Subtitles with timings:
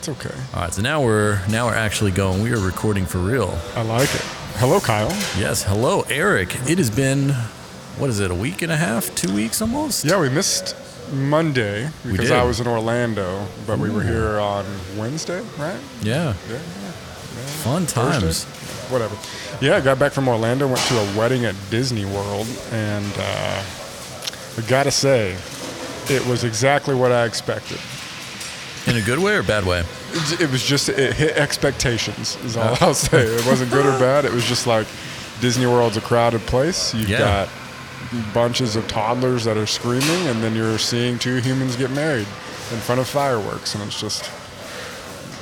[0.00, 0.34] That's okay.
[0.54, 2.42] All right, so now we're now we're actually going.
[2.42, 3.58] We are recording for real.
[3.76, 4.22] I like it.
[4.56, 5.10] Hello, Kyle.
[5.38, 5.62] Yes.
[5.62, 6.54] Hello, Eric.
[6.66, 7.28] It has been
[7.98, 8.30] what is it?
[8.30, 9.14] A week and a half?
[9.14, 10.06] Two weeks almost?
[10.06, 10.74] Yeah, we missed
[11.12, 12.30] Monday because.
[12.30, 14.64] I was in Orlando, but we were here on
[14.96, 15.78] Wednesday, right?
[16.00, 16.34] Yeah.
[16.48, 16.58] Yeah.
[17.60, 18.44] Fun times.
[18.46, 18.90] Thursday?
[18.94, 19.16] Whatever.
[19.60, 23.62] Yeah, I got back from Orlando, went to a wedding at Disney World, and uh,
[24.56, 25.36] I gotta say,
[26.08, 27.78] it was exactly what I expected.
[28.86, 29.84] In a good way or bad way?
[30.12, 32.36] It, it was just it hit expectations.
[32.44, 33.22] Is all I'll say.
[33.22, 34.24] It wasn't good or bad.
[34.24, 34.86] It was just like
[35.40, 36.94] Disney World's a crowded place.
[36.94, 37.18] You've Yeah.
[37.18, 37.48] got
[38.34, 42.26] bunches of toddlers that are screaming, and then you're seeing two humans get married
[42.72, 44.28] in front of fireworks, and it's just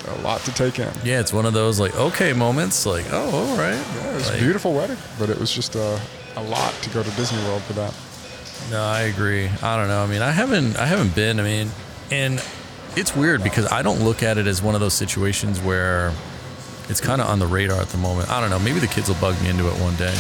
[0.09, 0.91] a lot to take in.
[1.05, 2.85] Yeah, it's one of those like okay moments.
[2.87, 3.73] Like oh, all right.
[3.75, 6.01] Yeah, it was Like, a beautiful wedding, but it was just a,
[6.37, 7.95] a lot to go to Disney World for that.
[8.71, 9.49] No, I agree.
[9.63, 10.03] I don't know.
[10.03, 11.39] I mean, I haven't I haven't been.
[11.39, 11.71] I mean,
[12.11, 12.43] and
[12.99, 16.13] it's weird because I don't look at it as one of those situations where
[16.89, 18.31] it's kind of on the radar at the moment.
[18.31, 18.59] I don't know.
[18.59, 20.15] Maybe the kids will bug me into it one day.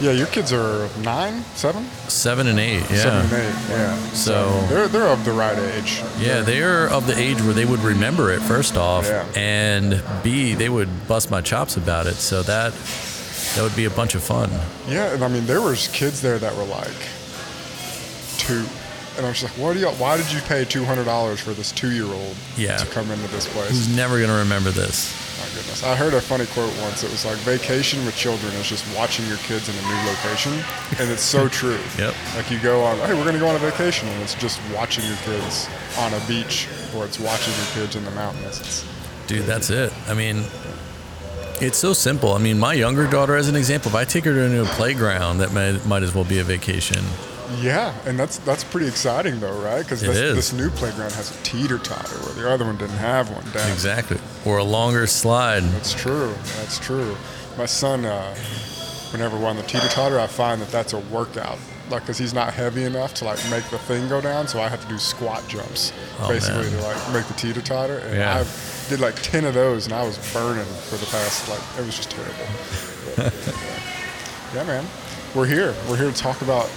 [0.00, 2.82] Yeah, your kids are nine, seven, Seven and eight.
[2.90, 2.96] Yeah.
[2.96, 3.54] seven and eight.
[3.70, 6.02] Yeah, So- they're they're of the right age.
[6.18, 9.24] Yeah, they are of the age where they would remember it first off, Yeah.
[9.36, 12.16] and B, they would bust my chops about it.
[12.16, 12.72] So that
[13.54, 14.50] that would be a bunch of fun.
[14.88, 16.90] Yeah, and I mean there was kids there that were like
[18.38, 18.64] two,
[19.16, 19.88] and I was just like, "What do you?
[19.88, 22.76] Why did you pay two hundred dollars for this two-year-old Yeah.
[22.78, 25.12] to come into this place?" Who's never gonna remember this?
[25.40, 27.02] My goodness, I heard a funny quote once.
[27.04, 30.52] It was like, "Vacation with children is just watching your kids in a new location,"
[30.98, 31.78] and it's so true.
[31.98, 32.14] Yep.
[32.36, 35.04] Like you go on, hey, we're gonna go on a vacation, and it's just watching
[35.06, 38.60] your kids on a beach, or it's watching your kids in the mountains.
[38.60, 38.84] It's,
[39.26, 39.92] Dude, that's it.
[40.08, 40.44] I mean,
[41.60, 42.32] it's so simple.
[42.34, 44.64] I mean, my younger daughter, as an example, if I take her to a new
[44.66, 47.02] playground, that might, might as well be a vacation.
[47.64, 49.82] Yeah, and that's that's pretty exciting though, right?
[49.82, 53.30] Because this, this new playground has a teeter totter where the other one didn't have
[53.30, 53.44] one.
[53.72, 54.18] Exactly.
[54.44, 55.62] Or a longer slide.
[55.62, 56.34] That's true.
[56.58, 57.16] That's true.
[57.56, 58.34] My son, uh,
[59.12, 61.58] whenever we're on the teeter totter, I find that that's a workout.
[61.90, 64.68] Like, because he's not heavy enough to like make the thing go down, so I
[64.68, 66.72] have to do squat jumps Oh, basically man.
[66.72, 67.98] to like make the teeter totter.
[67.98, 68.38] And Yeah.
[68.44, 71.84] I did like ten of those, and I was burning for the past like it
[71.86, 72.46] was just terrible.
[73.16, 73.34] But,
[74.54, 74.86] yeah, man,
[75.34, 75.74] we're here.
[75.88, 76.70] We're here to talk about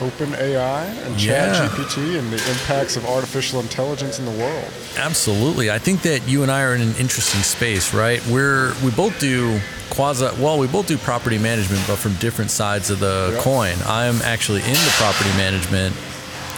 [0.00, 1.54] Open AI and Yeah.
[1.68, 4.68] ChatGPT and the impacts of artificial intelligence in the world.
[4.98, 5.70] Absolutely.
[5.70, 8.24] I think that you and I are in an interesting space, right?
[8.26, 9.58] We're we both do
[9.90, 13.42] quasi well, we both do property management, but from different sides of the Yep.
[13.42, 13.76] coin.
[13.86, 15.94] I'm actually in the property management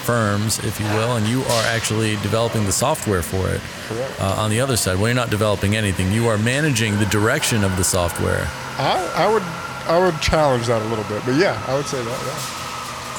[0.05, 3.61] firms, if you will, and you are actually developing the software for it.
[3.89, 4.21] Correct.
[4.21, 6.11] Uh, on the other side, well, you're not developing anything.
[6.13, 8.49] You are managing the direction of the software.
[8.79, 9.43] I, I would
[9.87, 12.19] I would challenge that a little bit, but yeah, I would say that.
[12.27, 12.35] Yeah.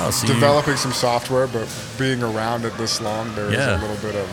[0.02, 1.68] Oh, so you- Developing some software, but
[1.98, 3.80] being around it this long, there is Yeah.
[3.80, 4.28] a little bit of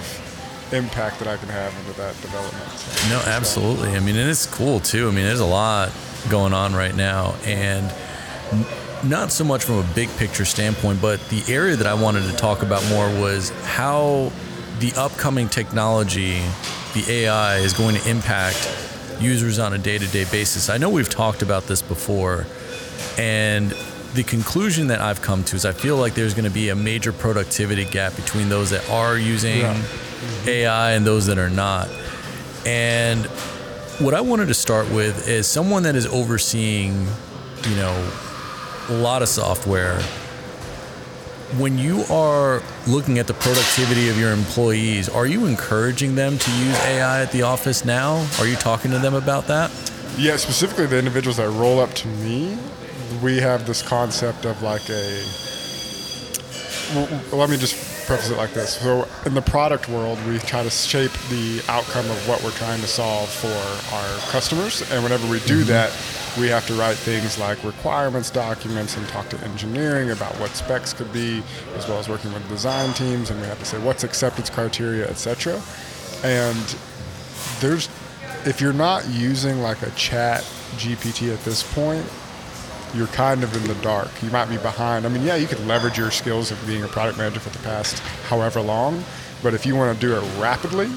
[0.72, 2.64] impact that I can have into that development.
[2.78, 3.96] So, No, absolutely.
[3.96, 5.08] I mean, and it's cool too.
[5.08, 5.90] I mean, there's a lot
[6.28, 7.90] going on right now, and
[8.52, 8.66] n-
[9.04, 12.36] not so much from a big picture standpoint, but the area that I wanted to
[12.36, 14.32] talk about more was how
[14.80, 16.42] the upcoming technology,
[16.94, 18.68] the AI, is going to impact
[19.20, 20.68] users on a day to day basis.
[20.68, 22.46] I know we've talked about this before,
[23.16, 23.72] and
[24.16, 26.74] the conclusion that I've come to is I feel like there's going to be a
[26.74, 29.74] major productivity gap between those that are using Yeah.
[29.74, 30.48] Mm-hmm.
[30.48, 31.88] AI and those that are not.
[32.64, 33.26] And
[34.00, 37.06] what I wanted to start with is someone that is overseeing,
[37.68, 38.10] you know,
[38.88, 40.00] a lot of software.
[41.58, 46.50] When you are looking at the productivity of your employees, are you encouraging them to
[46.50, 48.26] use AI at the office now?
[48.40, 49.70] Are you talking to them about that?
[50.18, 52.56] yeah, specifically the individuals that roll up to me,
[53.22, 55.24] we have this concept of like a.
[56.94, 57.74] Well, let me just
[58.06, 58.78] preface it like this.
[58.78, 62.80] So, in the product world, we try to shape the outcome of what we're trying
[62.80, 64.88] to solve for our customers.
[64.92, 65.68] And whenever we do mm-hmm.
[65.68, 65.92] that,
[66.38, 70.92] we have to write things like requirements documents and talk to engineering about what specs
[70.92, 71.42] could be,
[71.74, 73.30] as well as working with design teams.
[73.30, 75.60] And we have to say what's acceptance criteria, etc.
[76.22, 76.76] And
[77.60, 77.88] there's,
[78.44, 80.42] if you're not using like a chat
[80.76, 82.06] GPT at this point,
[82.94, 84.10] you're kind of in the dark.
[84.22, 85.06] You might be behind.
[85.06, 87.62] I mean, yeah, you could leverage your skills of being a product manager for the
[87.64, 87.98] past
[88.28, 89.04] however long,
[89.42, 90.90] but if you want to do it rapidly,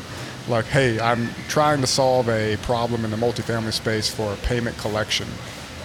[0.48, 5.28] like, hey, I'm trying to solve a problem in the multifamily space for payment collection,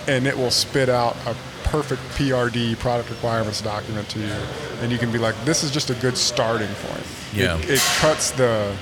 [0.09, 4.35] and it will spit out a perfect PRD product requirements document to you,
[4.81, 7.07] and you can be like, this is just a good starting point.
[7.33, 7.59] Yeah.
[7.59, 8.75] It, it cuts the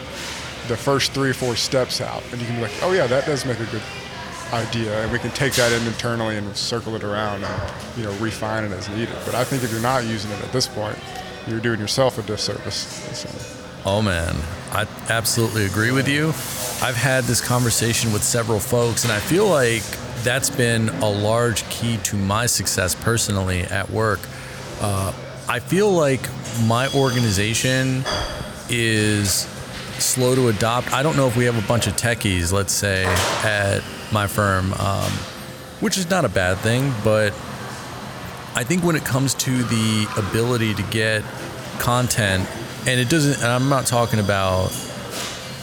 [0.69, 3.27] the first three or four steps out, and you can be like, oh yeah, that
[3.27, 3.83] does make a good
[4.53, 8.13] idea, and we can take that in internally and circle it around and you know
[8.15, 9.17] refine it as needed.
[9.25, 10.99] But I think if you're not using it at this point,
[11.47, 12.77] you're doing yourself a disservice.
[13.19, 13.29] So,
[13.85, 14.37] Oh man,
[14.71, 16.29] I absolutely agree with you.
[16.87, 19.83] I've had this conversation with several folks, and I feel like
[20.23, 24.21] that's been a large key to my success personally at work.
[24.81, 25.13] Uh,
[25.49, 26.21] I feel like
[26.65, 28.05] my organization
[28.69, 29.49] is
[29.99, 30.93] slow to adopt.
[30.93, 33.05] I don't know if we have a bunch of techies, let's say,
[33.45, 35.11] at my firm, um,
[35.81, 37.33] which is not a bad thing, but
[38.55, 41.25] I think when it comes to the ability to get
[41.79, 42.49] content,
[42.87, 44.71] and it doesn't, and I'm not talking about,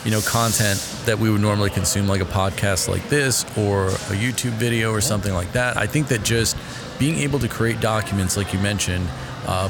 [0.06, 4.16] you know, content that we would normally consume, like a podcast like this or a
[4.16, 5.78] YouTube video or something like that.
[5.78, 6.58] I think that just
[6.98, 9.08] being able to create documents, like you mentioned,
[9.46, 9.70] uh,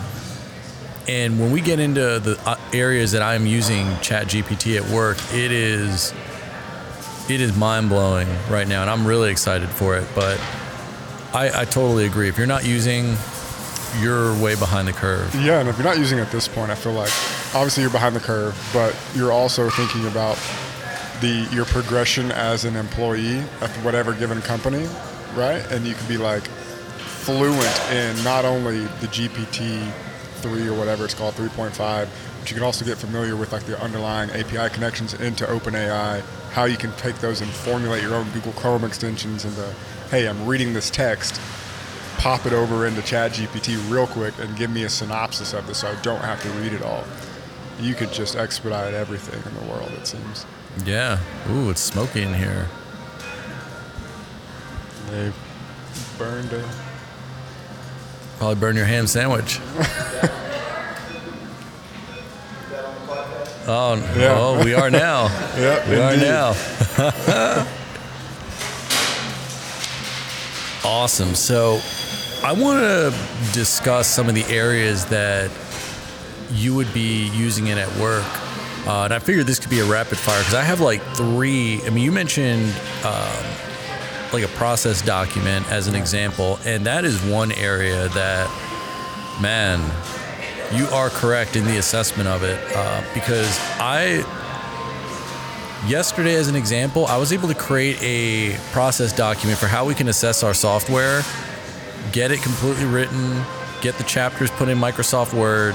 [1.08, 5.18] and when we get into the uh, areas that I'm using Chat GPT at work,
[5.34, 6.14] it is
[7.30, 10.08] it is mind blowing right now, and I'm really excited for it.
[10.16, 10.40] But
[11.34, 12.28] I, I totally agree.
[12.28, 13.16] If you're not using,
[14.02, 15.34] you're way behind the curve.
[15.36, 17.12] Yeah, and if you're not using it at this point, I feel like
[17.54, 20.38] obviously you're behind the curve, but you're also thinking about
[21.22, 24.88] the your progression as an employee at whatever given company,
[25.36, 25.64] right?
[25.72, 26.44] And you could be like
[26.98, 29.92] fluent in not only the GPT
[30.40, 31.78] three or whatever it's called, 3.5,
[32.40, 36.22] but you can also get familiar with like the underlying API connections into OpenAI,
[36.52, 39.74] how you can take those and formulate your own Google Chrome extensions into,
[40.10, 41.40] hey, I'm reading this text,
[42.18, 45.88] pop it over into ChatGPT real quick and give me a synopsis of this so
[45.90, 47.04] I don't have to read it all.
[47.80, 50.46] You could just expedite everything in the world, it seems.
[50.86, 51.20] Yeah.
[51.50, 52.68] Ooh, it's smoky in here.
[55.10, 55.32] They
[56.18, 56.66] burned it.
[58.40, 59.60] Probably burn your ham sandwich.
[63.68, 64.36] oh, Yeah.
[64.40, 65.26] oh, we are now.
[65.60, 66.56] Yeah, We are now.
[70.86, 71.36] awesome.
[71.36, 71.82] So,
[72.46, 73.14] I want to
[73.52, 75.52] discuss some of the areas that
[76.52, 78.24] you would be using it at work.
[78.88, 81.82] Uh, and I figured this could be a rapid fire because I have like three.
[81.86, 83.46] I mean, you mentioned um,
[84.34, 89.80] like a process document as an example, and that is one area that, man,
[90.74, 94.24] you are correct in the assessment of it uh, because I
[95.88, 99.96] yesterday as an example i was able to create a process document for how we
[99.96, 101.22] can assess our software
[102.12, 103.42] get it completely written
[103.82, 105.74] get the chapters put in microsoft word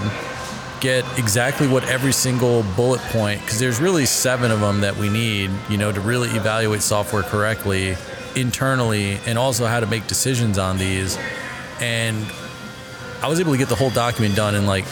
[0.80, 5.08] get exactly what every single bullet point because there's really seven of them that we
[5.08, 7.96] need you know to really evaluate software correctly
[8.36, 11.16] internally and also how to make decisions on these
[11.81, 12.26] and
[13.22, 14.84] i was able to get the whole document done in like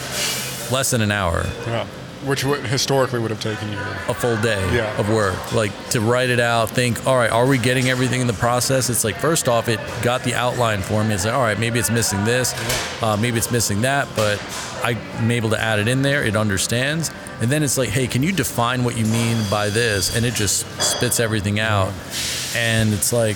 [0.71, 1.85] less than an hour Yeah.
[2.25, 3.77] Which would, historically would have taken you.
[4.07, 4.97] a full day Yeah.
[4.97, 5.53] of work.
[5.53, 8.89] Like to write it out, think, all right, are we getting everything in the process?
[8.89, 11.13] It's like, first off, it got the outline for me.
[11.15, 12.53] It's like, all right, maybe it's missing this,
[13.03, 14.41] uh, maybe it's missing that, but
[14.83, 16.23] I'm able to add it in there.
[16.23, 17.11] It understands.
[17.41, 20.15] And then it's like, hey, can you define what you mean by this?
[20.15, 21.91] And it just spits everything out.
[22.55, 23.35] And it's like,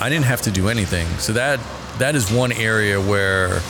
[0.00, 1.06] I didn't have to do anything.
[1.18, 1.60] So that
[1.98, 3.60] that is one area where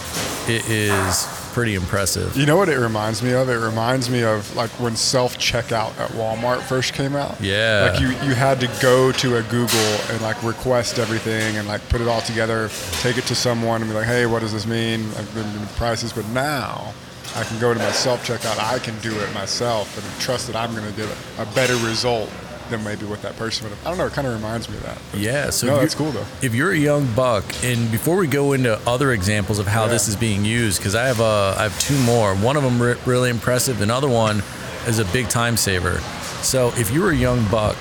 [0.48, 2.36] it is pretty impressive.
[2.36, 3.48] You know what it reminds me of?
[3.48, 7.40] It reminds me of like when self checkout at Walmart first came out.
[7.40, 7.90] Yeah.
[7.92, 9.78] Like you, you had to go to a Google
[10.10, 12.68] and like request everything and like put it all together,
[13.00, 15.04] take it to someone and be like, hey, what does this mean?
[15.16, 16.92] I've been doing prices, but now
[17.36, 18.58] I can go to my self checkout.
[18.58, 21.08] I can do it myself and trust that I'm going to get
[21.38, 22.30] a, a better result
[22.70, 23.86] than maybe what that person would have.
[23.86, 24.06] I don't know.
[24.06, 24.98] It kind of reminds me of that.
[25.10, 26.24] But Yeah, so no, that's cool though.
[26.42, 29.90] If you're a young buck, and before we go into other examples of how Yeah.
[29.92, 32.34] this is being used, because I have uh, I have two more.
[32.34, 33.80] One of them re- really impressive.
[33.82, 34.42] Another one
[34.86, 35.98] is a big time saver.
[36.42, 37.76] So if you're a young buck,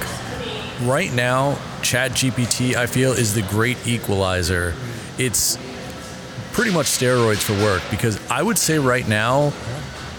[0.81, 4.73] right now, ChatGPT I feel is the great equalizer.
[5.17, 5.57] It's
[6.53, 9.51] pretty much steroids for work because I would say right now,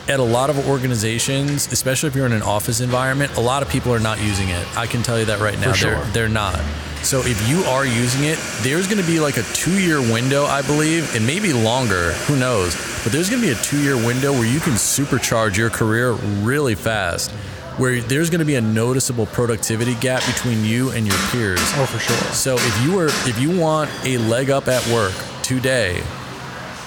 [0.09, 3.69] at a lot of organizations, especially if you're in an office environment, a lot of
[3.69, 4.77] people are not using it.
[4.77, 5.73] I can tell you that right now.
[5.73, 5.95] For sure.
[5.97, 6.61] They're they're not.
[7.03, 10.63] So if you are using it, there's going to be like a two-year window, I
[10.63, 12.13] believe, and maybe longer.
[12.27, 12.75] Who knows?
[13.03, 16.75] But there's going to be a two-year window where you can supercharge your career really
[16.75, 17.31] fast.
[17.77, 21.61] Where there's going to be a noticeable productivity gap between you and your peers.
[21.75, 22.17] Oh, for sure.
[22.33, 26.03] So if you were if you want a leg up at work today,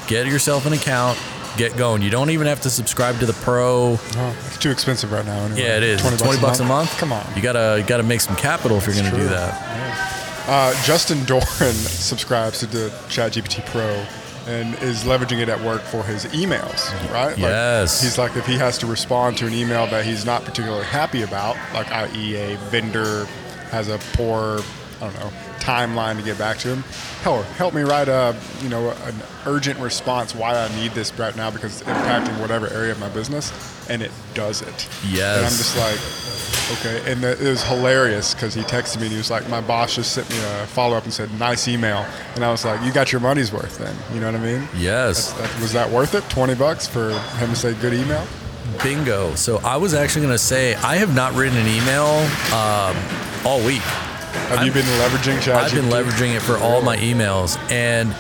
[0.08, 1.20] get yourself an account,
[1.58, 2.02] get going.
[2.02, 3.98] You don't even have to subscribe to the pro.
[4.16, 5.38] Oh, it's too expensive right now.
[5.46, 5.62] Anyway.
[5.62, 6.02] Yeah, it is.
[6.02, 6.92] 20 bucks, a month.
[6.98, 7.26] Come on.
[7.36, 9.28] You got to you got to make some capital if you're going to do true.
[9.30, 10.48] that.
[10.48, 14.06] Uh, Justin Doran subscribes to the ChatGPT Pro
[14.48, 17.32] and is leveraging it at work for his emails, right?
[17.32, 18.02] Like, Yes.
[18.02, 21.24] he's like, if he has to respond to an email that he's not particularly happy
[21.24, 22.36] about, like i.e.
[22.36, 23.26] a vendor
[23.72, 24.62] has a poor
[25.02, 25.32] I don't know
[25.68, 26.84] timeline to get back to him.
[27.24, 31.36] Hell, help me write a you know an urgent response why I need this right
[31.36, 33.52] now because it's impacting whatever area of my business,
[33.90, 34.88] and it does it.
[35.10, 35.38] Yes.
[35.38, 36.00] And I'm just like,
[36.80, 37.12] okay.
[37.12, 39.96] And the, it was hilarious because he texted me and he was like, my boss
[39.96, 42.06] just sent me a follow up and said, nice email,
[42.36, 43.96] and I was like, you got your money's worth then.
[44.14, 44.68] You know what I mean?
[44.78, 45.34] Yes.
[45.34, 46.24] That, was that worth it?
[46.30, 48.26] Twenty bucks for him to say good email?
[48.84, 49.34] Bingo.
[49.36, 52.08] So I was actually going to say I have not written an email
[52.54, 52.96] um,
[53.46, 53.82] all week.
[54.50, 55.54] Have you been leveraging ChatGPT?
[55.56, 58.16] I've been leveraging it for all my emails, and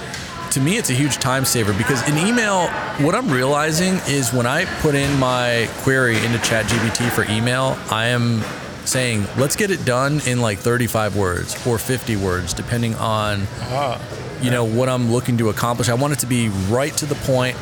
[0.51, 2.67] to me, it's a huge time saver because in email,
[3.05, 8.07] what I'm realizing is when I put in my query into ChatGPT for email, I
[8.07, 8.41] am
[8.85, 14.01] saying, let's get it done in like 35 words or 50 words, depending on Ah,
[14.41, 15.89] you know what I'm looking to accomplish.
[15.89, 17.57] I want it to be right to the point.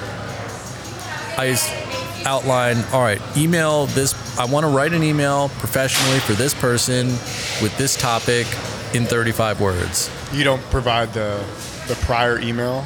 [1.38, 1.58] I
[2.25, 4.14] outline, all right, email this.
[4.40, 7.10] I want to write an email professionally for this person
[7.62, 8.48] with this topic
[8.94, 10.10] in 35 words.
[10.34, 11.44] you don't provide the
[11.88, 12.86] the prior email.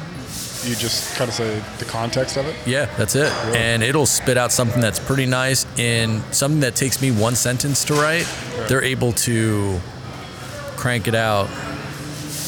[0.64, 2.54] You just kind of say the context of it.
[2.66, 3.32] Yeah, that's it.
[3.56, 7.82] And it'll spit out something that's pretty nice in something that takes me one sentence
[7.86, 8.26] to write.
[8.68, 9.80] They're able to
[10.76, 11.48] crank it out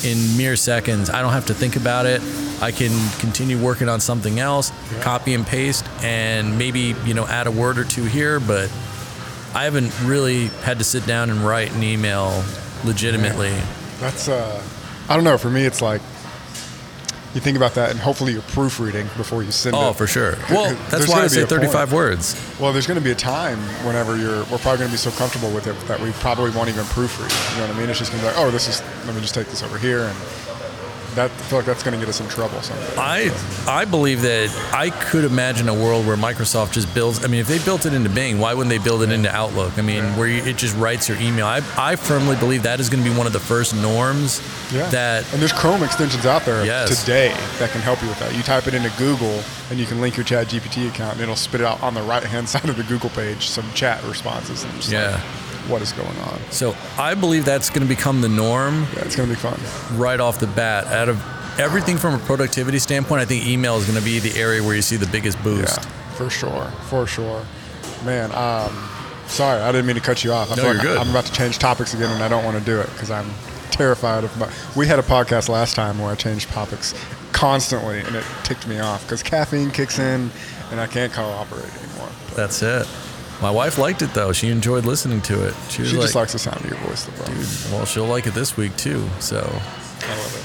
[0.04, 1.08] in mere seconds.
[1.08, 2.20] I don't have to think about it.
[2.60, 7.46] I can continue working on something else, copy and paste, and maybe, you know, add
[7.46, 8.70] a word or two here, but
[9.54, 12.44] I haven't really had to sit down and write an email
[12.84, 13.54] legitimately.
[14.00, 14.62] That's uh,
[15.08, 15.38] I don't know.
[15.38, 16.00] For me, it's like
[17.34, 19.78] you think about that, and hopefully you're proofreading before you send it.
[19.78, 20.36] Oh, for sure.
[20.50, 21.62] Well, that's why I say a point.
[21.62, 22.56] 35 words.
[22.60, 25.10] Well, there's going to be a time whenever you're, we're probably going to be so
[25.12, 27.30] comfortable with it that we probably won't even proofread.
[27.54, 27.88] You know what I mean?
[27.88, 29.78] It's just going to be like, oh, this is, let me just take this over
[29.78, 30.04] here.
[30.04, 30.16] And
[31.14, 32.94] that, I feel like that's going to get us in trouble someday.
[32.96, 33.30] I
[33.68, 37.24] I believe that I could imagine a world where Microsoft just builds.
[37.24, 39.78] I mean, if they built it into Bing, why wouldn't they build it into Outlook?
[39.78, 41.46] I mean, where you, it just writes your email.
[41.46, 44.40] I I firmly believe that is going to be one of the first norms.
[44.72, 44.88] Yeah.
[44.90, 47.00] That and there's Chrome extensions out there Yes.
[47.00, 47.28] today
[47.58, 48.34] that can help you with that.
[48.34, 51.36] You type it into Google and you can link your Chat GPT account and it'll
[51.36, 54.64] spit it out on the right hand side of the Google page some chat responses.
[54.90, 55.12] Yeah.
[55.12, 55.22] like,
[55.68, 56.38] what is going on?
[56.50, 59.58] so I believe that's going to become the norm Yeah, it's going to be fun.
[59.98, 60.86] right off the bat.
[60.86, 61.22] Out of
[61.58, 64.74] everything from a productivity standpoint, I think email is going to be the area where
[64.74, 65.78] you see the biggest boost.
[65.78, 67.44] Yeah, for sure, for sure.
[68.04, 68.88] Man, um,
[69.26, 70.50] sorry, I didn't mean to cut you off.
[70.50, 70.98] I No, you're like good.
[70.98, 73.30] I'm about to change topics again, and I don't want to do it because I'm
[73.70, 74.50] terrified of my.
[74.76, 76.94] We had a podcast last time where I changed topics
[77.32, 80.30] constantly, and it ticked me off because caffeine kicks in,
[80.70, 82.08] and I can't cooperate anymore.
[82.28, 82.86] But That's it.
[83.42, 84.32] My wife liked it though.
[84.32, 85.54] She enjoyed listening to it.
[85.68, 87.72] She was she like, just likes the sound of your voice, LeBron.
[87.72, 89.06] well, she'll like it this week too.
[89.18, 90.36] So I love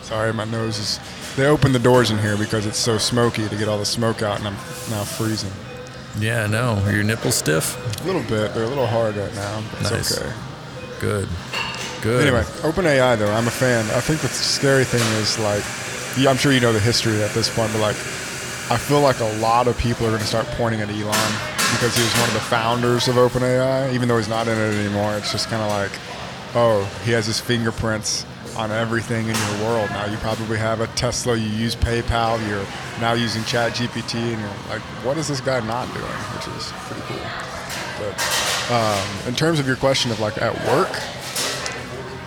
[0.00, 0.04] it.
[0.04, 1.00] Sorry, my nose is.
[1.36, 4.22] They opened the doors in here because it's so smoky to get all the smoke
[4.22, 4.54] out, and I'm
[4.90, 5.50] now freezing.
[6.20, 7.74] yeah, I no, are your nipples stiff?
[8.02, 8.52] A little bit.
[8.54, 10.10] They're a little hard right now, but Nice.
[10.10, 10.32] it's okay.
[11.00, 11.28] Good.
[12.02, 12.22] Good.
[12.26, 13.84] Anyway, OpenAI though, I'm a fan.
[13.96, 15.64] I think the scary thing is like,
[16.18, 17.96] yeah, I'm sure you know the history at this point, but like,
[18.72, 21.32] I feel like a lot of people are going to start pointing at Elon
[21.74, 24.86] because he was one of the founders of OpenAI, even though he's not in it
[24.86, 25.14] anymore.
[25.18, 25.90] It's just kind of like,
[26.54, 28.24] oh, he has his fingerprints
[28.56, 29.90] on everything in your world.
[29.90, 32.64] Now you probably have a Tesla, you use PayPal, you're
[32.98, 36.06] now using ChatGPT, and you're like, what is this guy not doing?
[36.06, 37.20] Which is pretty cool.
[38.00, 40.98] But um, in terms of your question of like at work,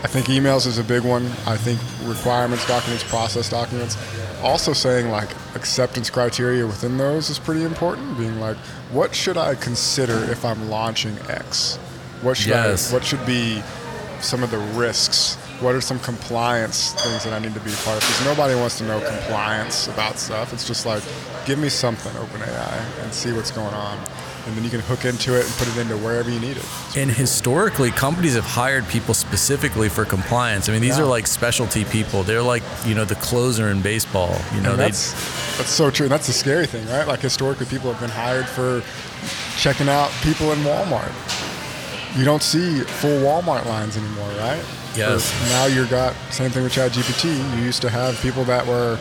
[0.03, 1.25] I think emails is a big one.
[1.47, 3.97] I think requirements documents, process documents.
[4.43, 8.17] Also saying like acceptance criteria within those is pretty important.
[8.17, 8.57] Being like,
[8.91, 11.77] what should I consider if I'm launching X?
[12.21, 12.91] What should Yes.
[12.91, 13.63] I, what should be
[14.21, 15.35] some of the risks?
[15.61, 18.01] What are some compliance things that I need to be a part of?
[18.01, 20.51] Because nobody wants to know compliance about stuff.
[20.53, 21.01] It's just like,
[21.45, 23.97] give me something, OpenAI, and see what's going on.
[24.47, 26.65] And then you can hook into it and put it into wherever you need it.
[26.95, 30.69] And historically, companies have hired people specifically for compliance.
[30.69, 31.03] I mean, these Yeah.
[31.03, 32.21] are like specialty people.
[32.23, 34.39] They're like, you know, the closer in baseball.
[34.53, 35.13] You know, that's
[35.57, 36.07] that's so true.
[36.07, 37.07] That's the scary thing, right?
[37.07, 38.83] Like historically, people have been hired for
[39.57, 41.11] checking out people in Walmart.
[42.15, 44.63] You don't see full Walmart lines anymore, right?
[44.95, 45.31] Yes.
[45.31, 47.35] For- now you've got same thing with ChatGPT.
[47.57, 48.97] You used to have people that were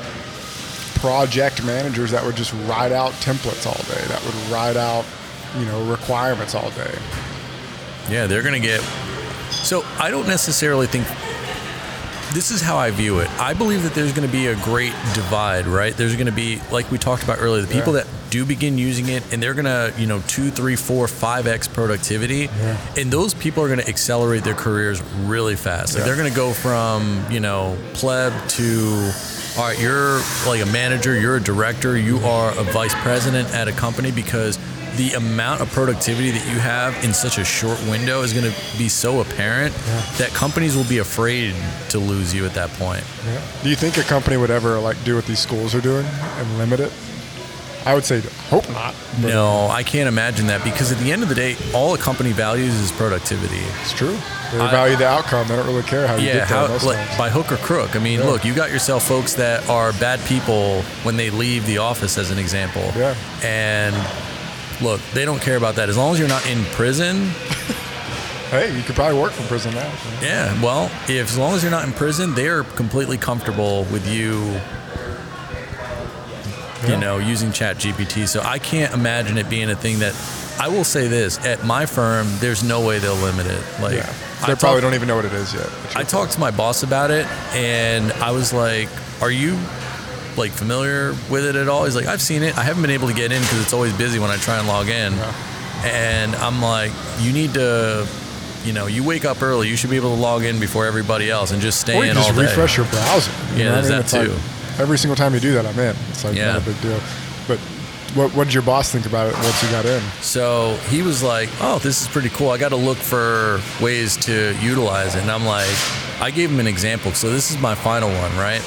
[0.95, 4.03] project managers that would just write out templates all day.
[4.09, 5.05] That would write out,
[5.59, 6.95] you know, requirements all day.
[8.11, 8.81] yeah, they're going to get.
[9.51, 11.07] So I don't necessarily think.
[12.33, 13.31] This is how I view it.
[13.39, 15.97] I believe that there's going to be a great divide, right?
[15.97, 18.03] There's going to be, like we talked about earlier, the people Yeah.
[18.03, 21.47] that do begin using it and they're going to, you know, two, three, four, five
[21.47, 22.49] x productivity.
[22.59, 22.77] Yeah.
[22.97, 25.95] And those people are going to accelerate their careers really fast.
[25.95, 26.07] Like Yeah.
[26.07, 29.13] they're going to go from, you know, pleb to,
[29.57, 33.69] all right, you're like a manager, you're a director, you are a vice president at
[33.69, 34.59] a company because
[34.97, 38.79] the amount of productivity that you have in such a short window is going to
[38.79, 39.75] be so apparent
[40.19, 41.55] that companies will be afraid
[41.91, 43.03] to lose you at that point.
[43.27, 43.41] Yeah.
[43.63, 46.59] Do you think a company would ever like do what these schools are doing and
[46.59, 46.93] limit it?
[47.87, 48.95] I would say hope not.
[49.21, 52.33] No, I can't imagine that because at the end of the day, all a company
[52.33, 53.61] values is productivity.
[53.83, 54.17] It's true.
[54.53, 55.47] They I- value the outcome.
[55.49, 57.95] They don't really care how you Yeah, get there how, like, by hook or crook.
[57.95, 58.27] I mean, Yeah.
[58.27, 62.31] look, you got yourself folks that are bad people when they leave the office, as
[62.31, 62.91] an example.
[62.97, 63.15] Yeah.
[63.43, 63.95] And
[64.81, 65.89] look, they don't care about that.
[65.89, 67.31] As long as you're not in prison,
[68.51, 69.91] Hey, you could probably work from prison now.
[70.23, 74.43] yeah, well, if as long as you're not in prison, they're completely comfortable with you.
[76.83, 76.91] Yeah.
[76.91, 78.29] You know, using Chat GPT.
[78.29, 80.15] So I can't imagine it being a thing that.
[80.61, 83.61] I will say this: at my firm, there's no way they'll limit it.
[83.81, 84.13] Like, Yeah.
[84.43, 85.67] I They talk- probably don't even know what it is yet.
[85.97, 88.89] I talked to my boss about it, and I was like,
[89.21, 89.59] "Are you
[90.39, 92.57] like familiar with it at all?" He's like, "I've seen it.
[92.59, 94.67] I haven't been able to get in because it's always busy when I try and
[94.69, 95.15] log in."
[95.85, 98.07] And I'm like, "You need to,
[98.65, 99.69] you know, you wake up early.
[99.69, 102.11] You should be able to log in before everybody else and just stay Or you
[102.11, 103.31] in just all day." refresh your browser.
[103.55, 103.91] you Yeah, there's I mean?
[103.99, 104.83] that It's like too.
[104.83, 105.95] every single time you do that, I'm in.
[106.11, 106.53] It's like Yeah.
[106.53, 107.01] not a big deal.
[107.47, 107.59] But
[108.15, 110.01] what what did your boss think about it once you got in?
[110.23, 112.51] So he was like, "Oh, this is pretty cool.
[112.51, 115.69] I got to look for ways to utilize it." And I'm like,
[116.21, 117.13] I gave him an example.
[117.13, 118.63] So this is my final one, right?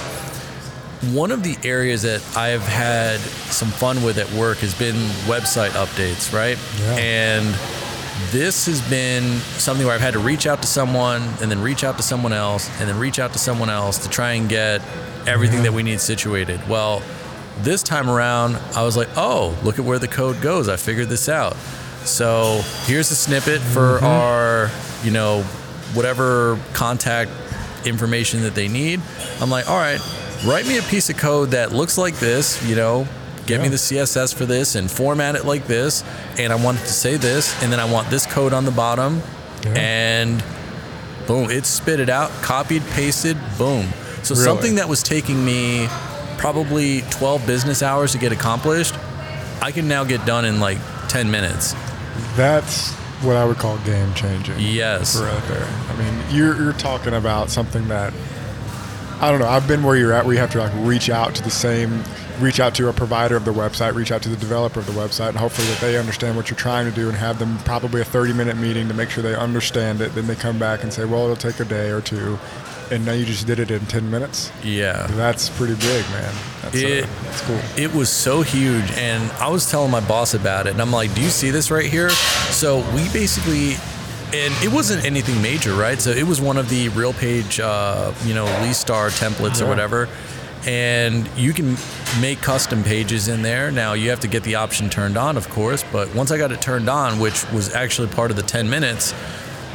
[1.14, 4.96] One of the areas that I've had some fun with at work has been
[5.28, 6.58] website updates, right?
[6.80, 6.96] Yeah.
[6.98, 7.46] And
[8.32, 11.84] this has been something where I've had to reach out to someone and then reach
[11.84, 14.82] out to someone else and then reach out to someone else to try and get
[15.28, 16.60] everything that we need situated.
[16.68, 17.04] Well,
[17.60, 20.68] this time around, I was like, oh, look at where the code goes.
[20.68, 21.56] I figured this out.
[22.06, 24.06] So here's a snippet for mm-hmm.
[24.06, 24.72] our,
[25.04, 25.44] you know,
[25.94, 27.32] whatever contact
[27.86, 29.00] information that they need.
[29.40, 30.00] I'm like, all right,
[30.46, 33.08] write me a piece of code that looks like this, you know,
[33.46, 36.04] get me the CSS for this and format it like this.
[36.38, 37.62] And I want it to say this.
[37.64, 39.22] And then I want this code on the bottom.
[39.64, 39.74] Yeah.
[39.76, 40.44] And
[41.28, 43.88] boom, it spit it out, copied, pasted, boom.
[44.24, 44.44] So Really?
[44.46, 45.88] something that was taking me
[46.38, 48.94] probably 12 business hours to get accomplished,
[49.62, 50.78] I can now get done in like
[51.08, 51.74] 10 minutes.
[52.36, 52.92] That's
[53.24, 54.56] what I would call game changing.
[54.60, 55.18] Yes.
[55.18, 55.68] right there.
[55.90, 58.14] I mean, you're you're talking about something that
[59.20, 59.48] I don't know.
[59.48, 62.04] I've been where you're at, where you have to like reach out to the same,
[62.40, 64.92] reach out to a provider of the website, reach out to the developer of the
[64.92, 68.02] website, and hopefully that they understand what you're trying to do, and have them probably
[68.02, 70.14] a 30 minute meeting to make sure they understand it.
[70.14, 72.38] Then they come back and say, well, it'll take a day or two,
[72.92, 74.52] and now you just did it in 10 minutes.
[74.64, 75.08] Yeah.
[75.12, 76.34] That's pretty big, man.
[76.62, 77.60] That's, It- uh, that's cool.
[77.76, 81.12] It was so huge, and I was telling my boss about it, and I'm like,
[81.16, 82.10] "Do you see this right here?"
[82.52, 83.78] So we basically,
[84.34, 86.00] and it wasn't anything major, right?
[86.00, 90.10] So it was one of the RealPage, uh, you know, LeaseStar templates or whatever,
[90.66, 91.78] and you can
[92.20, 93.72] make custom pages in there.
[93.72, 96.52] Now you have to get the option turned on, of course, but once I got
[96.52, 99.14] it turned on, which was actually part of the 10 minutes,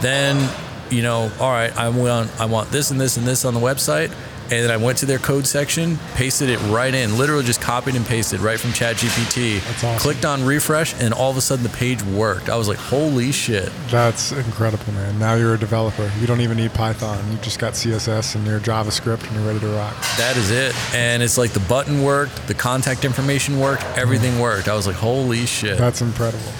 [0.00, 0.50] then
[0.90, 3.60] you know, all right, I want I want this and this and this on the
[3.60, 4.12] website.
[4.44, 7.94] And then I went to their code section, pasted it right in, literally just copied
[7.94, 9.60] and pasted right from ChatGPT.
[9.60, 9.98] That's awesome.
[9.98, 12.50] Clicked on refresh, and all of a sudden the page worked.
[12.50, 13.72] I was like, holy shit.
[13.88, 15.18] That's incredible, man.
[15.18, 16.10] Now you're a developer.
[16.20, 17.18] You don't even need Python.
[17.32, 19.94] You just got CSS and your JavaScript, and you're ready to rock.
[20.18, 20.74] That is it.
[20.94, 24.68] And it's like the button worked, the contact information worked, everything worked.
[24.68, 25.78] I was like, holy shit.
[25.78, 26.52] That's incredible.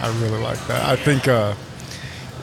[0.00, 0.86] I really like that.
[0.88, 1.54] I think, uh,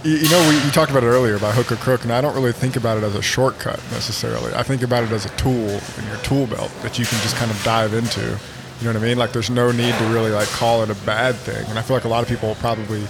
[0.03, 2.21] you, you know, we, we talked about it earlier about hook or crook, and I
[2.21, 4.53] don't really think about it as a shortcut necessarily.
[4.53, 5.53] I think about it as a tool
[5.97, 8.21] in your tool belt that you can just kind of dive into.
[8.79, 9.17] You know what I mean?
[9.17, 11.65] Like, there's no need to really like call it a bad thing.
[11.67, 13.01] And I feel like a lot of people probably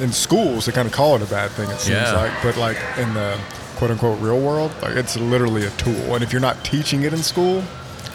[0.00, 1.68] in schools they kind of call it a bad thing.
[1.70, 2.12] It seems Yeah.
[2.16, 3.38] like, but like in the
[3.76, 6.14] quote unquote real world, like it's literally a tool.
[6.14, 7.62] And if you're not teaching it in school,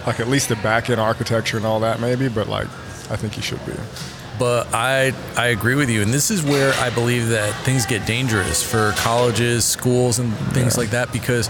[0.08, 2.66] like at least the back end architecture and all that, maybe, but like
[3.12, 3.74] I think you should be.
[4.38, 8.06] But I I agree with you, and this is where I believe that things get
[8.06, 10.82] dangerous for colleges, schools, and things Yeah.
[10.82, 11.12] like that.
[11.14, 11.50] Because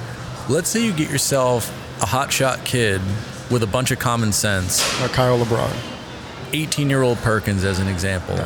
[0.50, 1.72] let's say you get yourself
[2.02, 3.02] a hotshot kid
[3.50, 5.72] with a bunch of common sense, Like Kyle LeBron.
[6.54, 8.38] 18 year old Perkins as an example,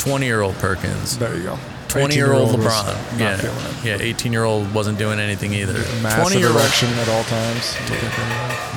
[0.00, 1.58] 20 year old Perkins, There you go.
[2.00, 2.86] 20 year old LeBron.
[3.12, 3.84] not Yeah, it.
[3.84, 5.72] yeah, 18 year old wasn't doing anything either.
[5.82, 7.76] 20 Massive year old erection at all times.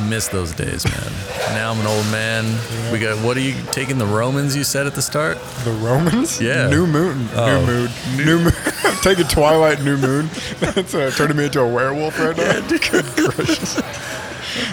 [0.09, 1.11] miss those days, man.
[1.55, 2.45] now I'm an old man.
[2.91, 4.55] We got what are you taking the Romans?
[4.55, 5.37] You said at the start.
[5.63, 6.39] The Romans?
[6.41, 6.67] Yeah.
[6.69, 7.27] New Moon.
[7.33, 7.59] Oh.
[7.59, 8.25] New Moon.
[8.25, 8.53] New Moon.
[8.85, 10.29] I'm taking Twilight New Moon.
[10.59, 12.67] That's uh, turning me into a werewolf right now.
[12.67, 12.81] Good
[13.15, 13.81] gracious.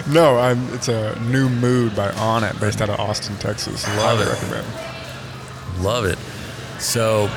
[0.07, 0.73] No, I'm.
[0.73, 3.85] It's a new mood by Onnit, based out of Austin, Texas.
[3.97, 4.29] Love Highly it.
[4.33, 5.83] recommend.
[5.83, 6.17] Love it.
[6.81, 7.27] So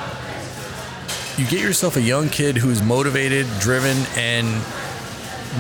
[1.39, 4.47] you get yourself a young kid who's motivated, driven, and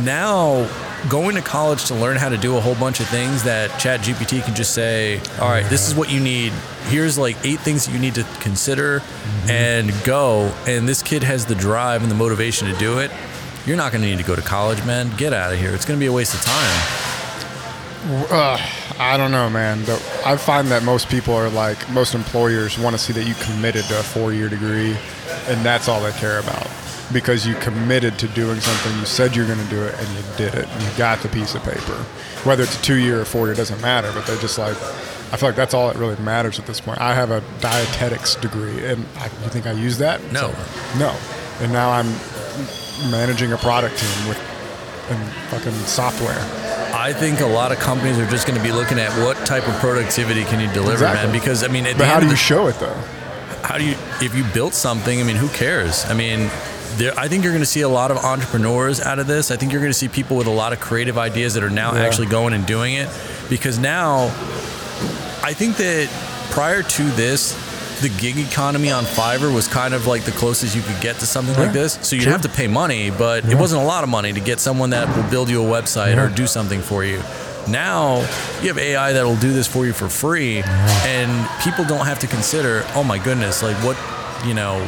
[0.05, 0.69] now
[1.09, 4.01] going to college to learn how to do a whole bunch of things that Chat
[4.01, 6.53] GPT can just say, all right, this is what you need.
[6.88, 9.03] Here's like eight things that you need to consider
[9.49, 10.53] and go.
[10.67, 13.12] And this kid has the drive and the motivation to do it.
[13.64, 15.14] You're not going to need to go to college, man.
[15.17, 15.73] Get out of here.
[15.75, 17.09] It's going to be a waste of time.
[18.31, 18.59] Uh,
[18.98, 19.84] I don't know, man.
[19.84, 23.34] But I find that most people are like, most employers want to see that you
[23.34, 24.96] committed to a four year degree,
[25.46, 26.66] and that's all they care about.
[27.12, 30.22] Because you committed to doing something, you said you're going to do it, and you
[30.37, 30.68] did it.
[30.68, 31.94] And you got the piece of paper.
[32.44, 34.76] Whether it's a two year or four year doesn't matter, but they're just like,
[35.30, 37.00] I feel like that's all that really matters at this point.
[37.00, 40.20] I have a dietetics degree, and I, you think I use that?
[40.32, 40.54] No.
[40.98, 41.16] No.
[41.61, 42.06] And now I'm
[43.11, 44.38] managing a product team with
[45.11, 46.37] and fucking software.
[47.09, 49.66] I think a lot of companies are just going to be looking at what type
[49.66, 51.31] of productivity can you deliver, Exactly.
[51.31, 51.33] man.
[51.33, 52.97] Because I mean, But how do you the- show it though?
[53.62, 55.18] how do you if you built something?
[55.21, 56.05] I mean, who cares?
[56.07, 56.51] I mean.
[56.97, 59.51] There, I think you're going to see a lot of entrepreneurs out of this.
[59.53, 61.71] I think you're going to see people with a lot of creative ideas that are
[61.71, 62.01] now Yeah.
[62.07, 63.09] actually going and doing it.
[63.49, 64.33] Because now,
[65.44, 66.09] I think that
[66.51, 67.55] prior to this,
[68.00, 71.26] the gig economy on Fiverr was kind of like the closest you could get to
[71.26, 71.98] something like this.
[72.06, 72.32] So you'd true.
[72.32, 75.14] have to pay money, but it wasn't a lot of money to get someone that
[75.16, 77.20] will build you a website or do something for you.
[77.68, 78.20] Now
[78.62, 82.26] you have AI that'll do this for you for free, and people don't have to
[82.26, 83.96] consider, oh my goodness, like what,
[84.46, 84.78] you know,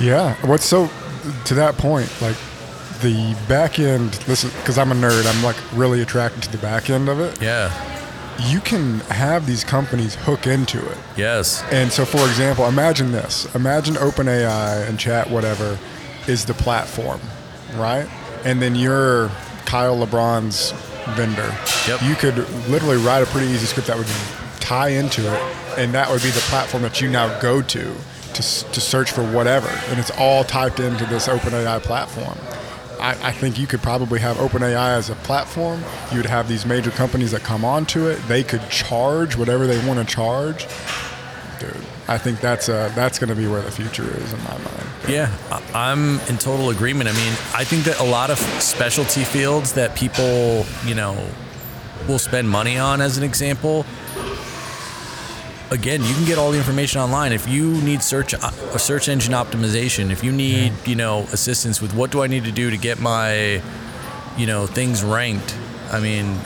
[0.00, 0.34] Yeah.
[0.46, 0.90] What's so
[1.46, 2.36] to that point, like
[3.00, 4.26] the back end.
[4.28, 7.40] Listen, because I'm a nerd, I'm like really attracted to the back end of it.
[7.40, 7.70] yeah,
[8.38, 10.98] You can have these companies hook into it.
[11.16, 15.78] yes, And so, for example, imagine this: imagine OpenAI and Chat whatever
[16.26, 17.20] is the platform,
[17.74, 18.08] right?
[18.44, 19.30] And then you're
[19.64, 20.72] Kyle LeBron's
[21.16, 21.54] vendor.
[21.88, 22.02] Yep.
[22.02, 22.36] You could
[22.68, 24.08] literally write a pretty easy script that would
[24.60, 25.40] tie into it,
[25.78, 27.94] and that would be the platform that you now go to
[28.34, 32.36] to, to search for whatever, and it's all typed into this OpenAI platform.
[33.00, 35.82] I, I think you could probably have OpenAI as a platform.
[36.10, 38.16] You would have these major companies that come onto it.
[38.28, 40.66] They could charge whatever they want to charge.
[41.60, 41.76] Dude,
[42.08, 44.86] I think that's uh, that's going to be where the future is in my mind.
[45.08, 45.30] yeah.
[45.74, 47.08] I'm in total agreement.
[47.08, 51.28] I mean, I think that a lot of specialty fields that people, you know,
[52.08, 53.84] will spend money on, as an example.
[55.70, 57.32] Again, you can get all the information online.
[57.32, 61.82] If you need search uh, a search engine optimization, if you need, you know, assistance
[61.82, 63.60] with what do I need to do to get my,
[64.36, 65.56] you know, things ranked.
[65.90, 66.38] I mean,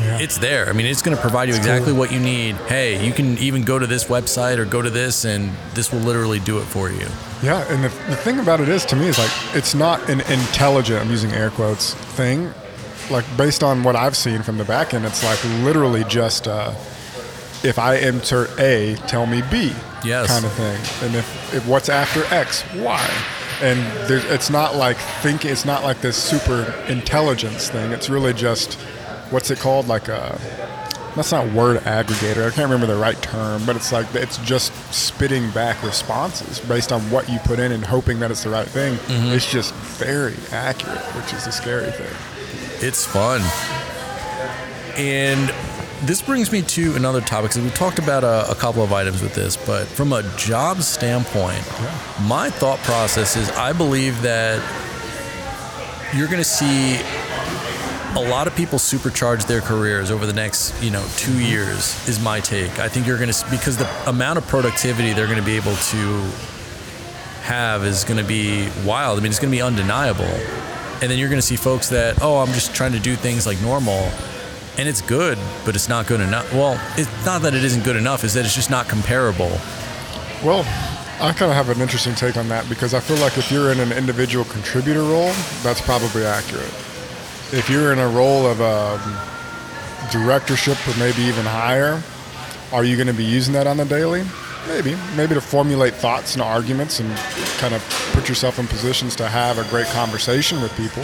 [0.00, 0.18] Yeah.
[0.20, 0.68] it's there.
[0.68, 2.00] I mean, it's going to provide you It's exactly cool.
[2.00, 2.56] what you need.
[2.68, 6.00] Hey, you can even go to this website or go to this, and this will
[6.00, 7.06] literally do it for you.
[7.42, 10.20] Yeah, and the, the thing about it is, to me, is like it's not an
[10.22, 11.00] intelligent.
[11.00, 12.52] I'm using air quotes thing.
[13.10, 16.72] Like based on what I've seen from the back end, it's like literally just uh,
[17.64, 19.72] if I enter A, tell me B,
[20.04, 20.28] Yes.
[20.28, 21.06] kind of thing.
[21.06, 23.10] And if, if what's after X, Y.
[23.60, 23.78] And
[24.10, 25.44] it's not like think.
[25.44, 27.92] It's not like this super intelligence thing.
[27.92, 28.74] It's really just
[29.30, 29.86] what's it called?
[29.86, 30.36] Like a
[31.14, 32.46] that's not word aggregator.
[32.46, 36.90] I can't remember the right term, but it's like it's just spitting back responses based
[36.90, 38.94] on what you put in and hoping that it's the right thing.
[38.94, 39.26] Mm-hmm.
[39.34, 42.16] It's just very accurate, which is the scary thing.
[42.80, 43.42] It's fun.
[44.96, 45.50] And
[46.02, 47.50] this brings me to another topic.
[47.50, 50.82] because we talked about a, a couple of items with this, but from a job
[50.82, 51.64] standpoint,
[52.22, 54.60] my thought process is I believe that
[56.14, 57.00] you're going to see
[58.14, 61.40] a lot of people supercharge their careers over the next, you know, two mm-hmm.
[61.40, 62.08] years.
[62.08, 62.78] Is my take.
[62.78, 65.76] I think you're going to because the amount of productivity they're going to be able
[65.76, 66.30] to
[67.42, 69.18] have is going to be wild.
[69.18, 70.24] I mean, it's going to be undeniable.
[71.00, 73.46] And then you're going to see folks that, oh, I'm just trying to do things
[73.46, 74.10] like normal.
[74.78, 76.50] And it's good, but it's not good enough.
[76.52, 79.50] Well, it's not that it isn't good enough, is that it's just not comparable.
[80.42, 80.64] Well,
[81.20, 83.70] I kind of have an interesting take on that because I feel like if you're
[83.70, 85.32] in an individual contributor role,
[85.62, 86.72] that's probably accurate.
[87.52, 88.98] If you're in a role of um,
[90.10, 92.02] directorship or maybe even higher,
[92.72, 94.24] are you going to be using that on the daily?
[94.66, 94.96] Maybe.
[95.16, 97.14] Maybe to formulate thoughts and arguments and
[97.58, 101.02] kind of put yourself in positions to have a great conversation with people.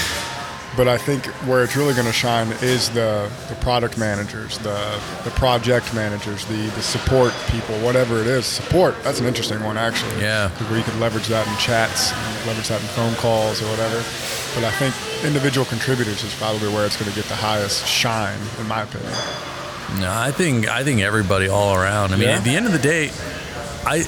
[0.78, 5.02] But I think where it's really going to shine is the, the product managers, the,
[5.24, 8.46] the project managers, the, the support people, whatever it is.
[8.46, 10.20] Support, that's an interesting one, actually.
[10.20, 10.50] Yeah.
[10.50, 13.96] Where you can leverage that in chats, and leverage that in phone calls or whatever.
[14.54, 14.94] But I think
[15.26, 19.10] individual contributors is probably where it's going to get the highest shine, in my opinion.
[19.98, 22.12] No, I think I think everybody all around.
[22.12, 22.36] I mean, Yeah.
[22.36, 23.06] at the end of the day,
[23.84, 24.02] I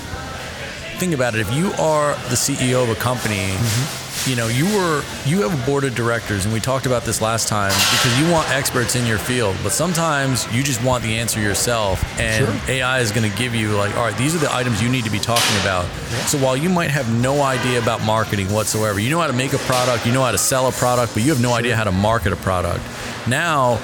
[0.99, 1.41] think about it.
[1.41, 4.00] If you are the CEO of a company mm-hmm.
[4.27, 7.21] You know, you were you have a board of directors, and we talked about this
[7.21, 11.17] last time because you want experts in your field, but sometimes you just want the
[11.19, 12.75] answer yourself, and Sure.
[12.75, 15.05] AI is going to give you like, all right, these are the items you need
[15.05, 15.85] to be talking about.
[16.27, 19.53] So while you might have no idea about marketing whatsoever, you know how to make
[19.53, 21.85] a product, you know how to sell a product, but you have no idea how
[21.85, 22.83] to market a product.
[23.27, 23.79] Now,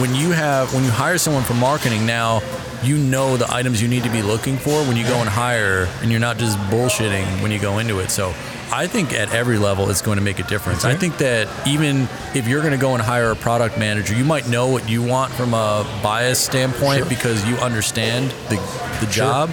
[0.00, 2.40] when you have when you hire someone for marketing, now
[2.82, 5.88] you know the items you need to be looking for when you go and hire,
[6.00, 8.10] and you're not just bullshitting when you go into it.
[8.10, 8.34] So.
[8.70, 10.84] I think at every level it's going to make a difference.
[10.84, 14.24] I think that even if you're going to go and hire a product manager, you
[14.26, 17.08] might know what you want from a bias standpoint Sure.
[17.08, 18.56] because you understand the
[19.00, 19.48] the job.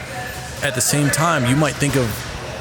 [0.63, 2.05] At the same time, you might think of,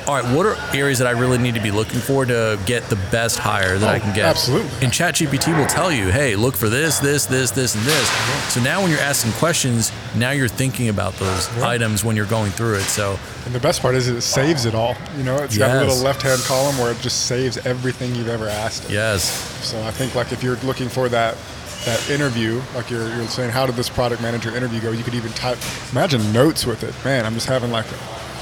[0.06, 2.82] all right, what are areas that I really need to be looking for to get
[2.90, 4.24] the best hire that I Oh, can get?
[4.26, 4.70] absolutely.
[4.82, 8.08] And ChatGPT will tell you, hey, look for this, this, this, this, and this.
[8.52, 11.68] So now when you're asking questions, now you're thinking about those Yeah.
[11.68, 12.82] items when you're going through it.
[12.84, 14.96] So And the best part is it saves it all.
[15.16, 18.48] You know, it's got a little left-hand column where it just saves everything you've ever
[18.48, 18.84] asked.
[18.84, 18.90] It.
[18.92, 19.24] yes,
[19.66, 21.36] So I think like if you're looking for that
[21.84, 24.90] that interview, like you're, you're saying, how did this product manager interview go?
[24.90, 25.58] You could even type,
[25.92, 26.94] imagine notes with it.
[27.04, 27.84] Man, I'm just having like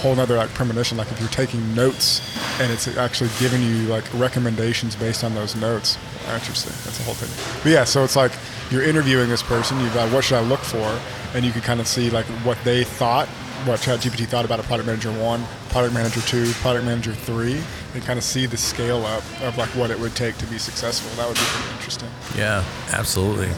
[0.03, 0.99] whole nother like premonition.
[0.99, 2.21] Like if you're taking notes
[2.61, 5.97] and it's actually giving you like recommendations based on those notes.
[6.33, 6.73] Interesting.
[6.85, 7.31] That's a whole thing.
[7.62, 8.33] But yeah, so it's like
[8.71, 9.81] you're interviewing this person.
[9.81, 10.99] You've got what should I look for,
[11.35, 13.29] and you can kind of see like what they thought,
[13.65, 17.61] what ChatGPT thought about a product manager one, product manager two, product manager three,
[17.95, 20.59] and kind of see the scale up of like what it would take to be
[20.59, 21.11] successful.
[21.17, 22.09] That would be pretty interesting.
[22.37, 23.51] Yeah, absolutely.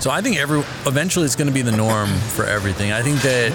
[0.00, 2.90] So I think every eventually it's going to be the norm for everything.
[2.90, 3.52] I think that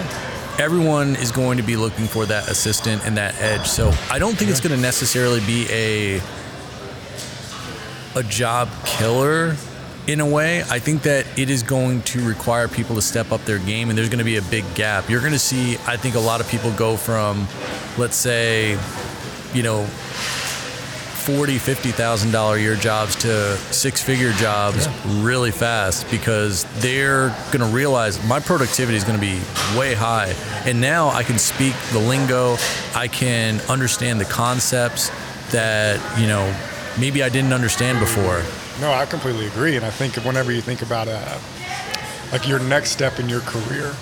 [0.58, 3.66] everyone is going to be looking for that assistant and that edge.
[3.66, 6.20] So I don't think it's going to necessarily be a
[8.16, 9.56] a job killer
[10.08, 10.62] in a way.
[10.62, 13.96] I think that it is going to require people to step up their game and
[13.96, 15.08] there's going to be a big gap.
[15.08, 17.46] You're going to see I think a lot of people go from
[17.96, 18.78] let's say
[19.54, 19.86] you know
[21.28, 27.36] forty, fifty thousand dollar a year jobs to six figure jobs really fast because they're
[27.52, 29.38] gonna realize my productivity is gonna be
[29.76, 30.34] way high.
[30.64, 32.56] And now I can speak the lingo,
[32.94, 35.10] I can understand the concepts
[35.50, 36.50] that, you know,
[36.98, 38.42] maybe I didn't understand before.
[38.80, 39.76] No, I completely agree.
[39.76, 41.38] And I think whenever you think about uh,
[42.32, 43.92] like your next step in your career,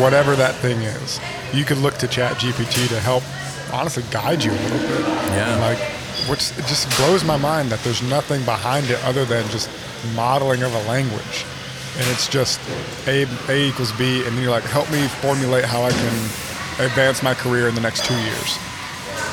[0.00, 1.20] whatever that thing is,
[1.52, 3.22] you could look to Chat GPT to help
[3.72, 5.00] honestly guide you a little bit.
[5.00, 5.58] Yeah.
[5.60, 9.68] Like, which it just blows my mind that there's nothing behind it other than just
[10.14, 11.44] modeling of a language.
[11.98, 12.58] And it's just
[13.06, 16.14] A, a equals B, and then you're like, help me formulate how I can
[16.80, 18.58] advance my career in the next two years.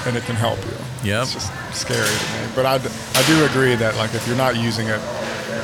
[0.06, 1.10] And it can help you.
[1.12, 1.22] Yeah.
[1.22, 2.52] It's just scary to me.
[2.56, 5.00] But I, I do agree that like if you're not using it,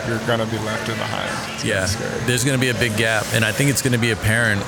[0.07, 1.29] you're gonna be left in behind.
[1.55, 3.81] It's gonna Yeah, be there's going to be a big gap, and I think it's
[3.81, 4.61] going to be apparent.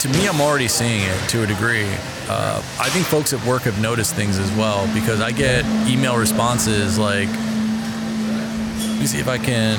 [0.00, 1.86] To me, I'm already seeing it to a degree.
[2.28, 6.16] Uh, I think folks at work have noticed things as well because I get email
[6.16, 9.78] responses like, let me see if I can,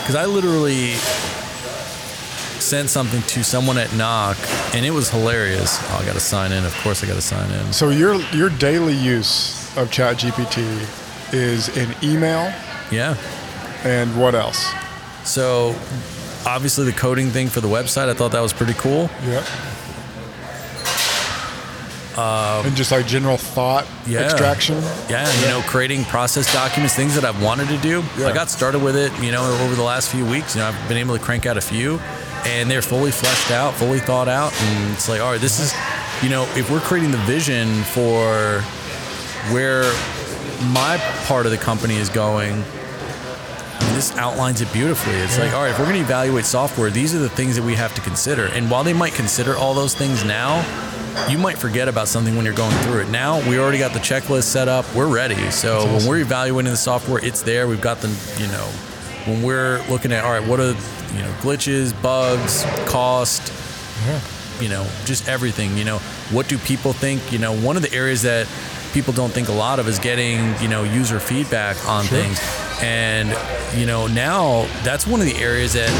[0.00, 0.92] because I literally
[2.60, 4.36] sent something to someone at Knock,
[4.74, 5.78] and it was hilarious.
[5.90, 6.64] Oh, I got to sign in.
[6.64, 7.72] Of course, I got to sign in.
[7.72, 10.64] So your your daily use of Chat GPT
[11.32, 12.52] is in email
[12.90, 13.16] Yeah.
[13.84, 14.66] and what else?
[15.24, 15.74] So,
[16.46, 19.10] obviously, the coding thing for the website, I thought that was pretty cool.
[19.26, 19.44] Yep.
[22.16, 24.20] and just like general thought Um, Yeah.
[24.20, 24.80] extraction.
[25.08, 28.04] Yeah, you know, creating process documents, things that I've wanted to do.
[28.16, 28.28] Yeah.
[28.28, 30.54] I got started with it, you know, over the last few weeks.
[30.54, 31.98] You know, I've been able to crank out a few,
[32.46, 35.74] and they're fully fleshed out, fully thought out, and it's like, all right, this is,
[36.22, 38.60] you know, if we're creating the vision for
[39.50, 39.82] where
[40.72, 42.64] my part of the company is going.
[43.84, 45.14] Mean, this outlines it beautifully.
[45.14, 47.62] It's like, all right, if we're going to evaluate software, these are the things that
[47.64, 48.46] we have to consider.
[48.46, 50.64] And while they might consider all those things now,
[51.28, 53.08] you might forget about something when you're going through it.
[53.08, 54.84] Now we already got the checklist set up.
[54.94, 55.50] We're ready.
[55.50, 57.68] So when we're evaluating the software, it's there.
[57.68, 58.66] We've got the, you know,
[59.26, 60.72] when we're looking at, all right, what are,
[61.14, 63.52] you know, glitches, bugs, cost,
[64.06, 64.20] yeah.
[64.60, 65.76] you know, just everything.
[65.78, 65.98] You know,
[66.30, 67.32] what do people think?
[67.32, 68.48] You know, one of the areas that
[68.92, 72.18] people don't think a lot of is getting, you know, user feedback on Sure.
[72.18, 72.40] things.
[72.82, 73.28] And,
[73.78, 75.90] you know, now that's one of the areas that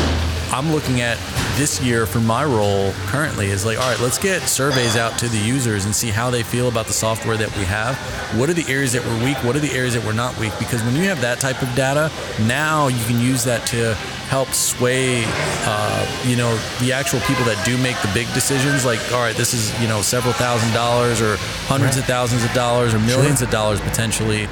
[0.53, 1.19] I'm looking at
[1.57, 5.29] this year for my role currently is like, all right, let's get surveys out to
[5.29, 7.97] the users and see how they feel about the software that we have.
[8.39, 9.37] What are the areas that we're weak?
[9.45, 10.53] What are the areas that we're not weak?
[10.59, 12.11] Because when you have that type of data,
[12.47, 13.95] now you can use that to
[14.29, 18.85] help sway, uh, you know, the actual people that do make the big decisions.
[18.85, 22.53] Like, all right, this is, you know, several thousand dollars or hundreds of thousands of
[22.53, 24.47] dollars or millions of dollars potentially.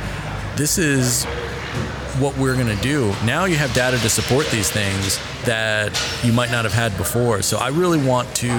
[0.57, 1.27] This is
[2.21, 3.15] what we're going to do.
[3.25, 7.43] Now you have data to support these things that you might not have had before.
[7.43, 8.53] So I really want to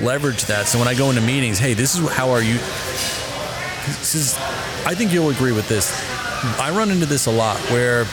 [0.00, 0.66] leverage that.
[0.66, 2.58] So when I go into meetings, hey, this is how are you
[3.88, 4.36] this is,
[4.86, 5.90] I think you'll agree with this.
[6.60, 8.04] I run into this a lot where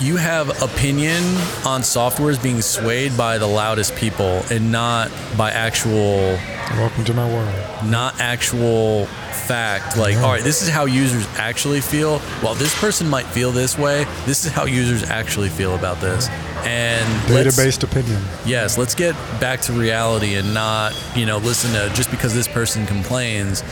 [0.00, 1.22] you have opinion
[1.66, 6.38] on softwares being swayed by the loudest people and not by actual
[6.76, 7.48] Welcome to my world.
[7.90, 9.06] not actual
[9.46, 13.50] fact like all right this is how users actually feel while this person might feel
[13.50, 16.28] this way this is how users actually feel about this
[16.64, 18.20] and Data-based opinion.
[18.44, 22.46] yes let's get back to reality and not you know listen to just because this
[22.48, 23.62] person complains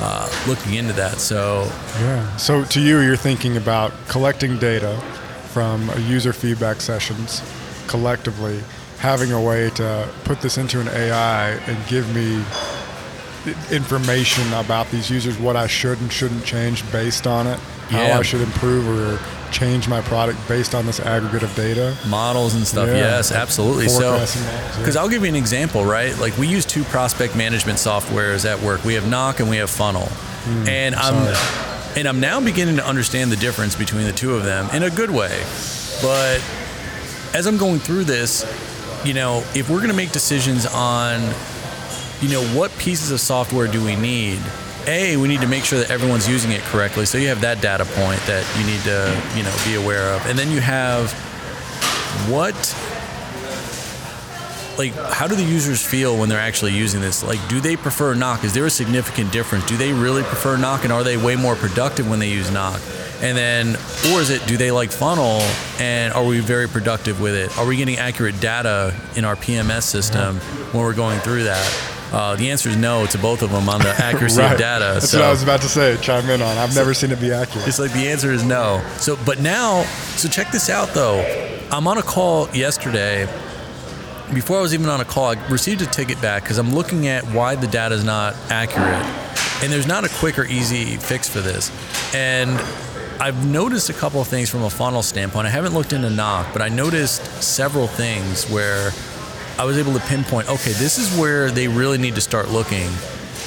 [0.00, 1.64] uh, looking into that so
[2.00, 2.36] Yeah.
[2.36, 4.96] So to you, you're thinking about collecting data
[5.52, 7.42] from user feedback sessions
[7.86, 8.60] collectively,
[8.98, 12.42] having a way to put this into an AI and give me
[13.70, 17.58] information about these users, what I should and shouldn't change based on it,
[17.90, 19.20] how I should improve or
[19.52, 21.96] change my product based on this aggregate of data.
[22.08, 22.94] models and stuff Yeah.
[22.96, 24.78] yes absolutely so yeah.
[24.78, 28.60] because i'll give you an example right like we use two prospect management softwares at
[28.60, 32.00] work we have knock and we have funnel hmm, and i'm sorry.
[32.00, 34.90] and i'm now beginning to understand the difference between the two of them in a
[34.90, 35.40] good way
[36.02, 36.42] but
[37.34, 38.44] as i'm going through this
[39.04, 41.20] you know if we're going to make decisions on
[42.20, 44.38] you know what pieces of software do we need
[44.86, 47.06] a we need to make sure that everyone's using it correctly.
[47.06, 50.24] So you have that data point that you need to you know be aware of.
[50.26, 51.12] And then you have
[52.30, 52.54] what
[54.78, 57.22] like how do the users feel when they're actually using this?
[57.22, 58.44] Like do they prefer knock?
[58.44, 59.66] Is there a significant difference?
[59.66, 62.80] Do they really prefer knock and are they way more productive when they use knock
[63.22, 63.76] and then
[64.12, 65.40] or is it do they like funnel
[65.80, 69.82] and are we very productive with it are we getting accurate data in our pms
[69.82, 70.36] system
[70.72, 73.80] when we're going through that uh, the answer is no to both of them on
[73.80, 74.52] the accuracy right.
[74.52, 75.96] of data That's so what I was about to say.
[76.00, 76.56] Chime in on.
[76.56, 77.66] I've never seen it be accurate.
[77.66, 78.80] it's like the answer is no.
[78.98, 79.82] So, but now,
[80.14, 81.20] so check this out though.
[81.72, 83.26] I'm on a call yesterday.
[84.32, 87.08] Before I was even on a call, I received a ticket back because I'm looking
[87.08, 89.04] at why the data is not accurate.
[89.62, 91.70] And there's not a quick or easy fix for this.
[92.14, 92.58] And
[93.18, 95.46] I've noticed a couple of things from a funnel standpoint.
[95.46, 98.90] I haven't looked into knock, but I noticed several things where
[99.58, 102.90] I was able to pinpoint, okay, this is where they really need to start looking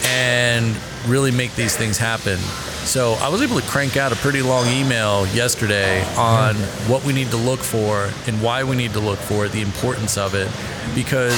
[0.05, 0.75] and
[1.07, 2.37] really make these things happen.
[2.85, 6.91] So I was able to crank out a pretty long email yesterday on mm-hmm.
[6.91, 9.61] what we need to look for and why we need to look for it, the
[9.61, 10.49] importance of it.
[10.95, 11.37] Because,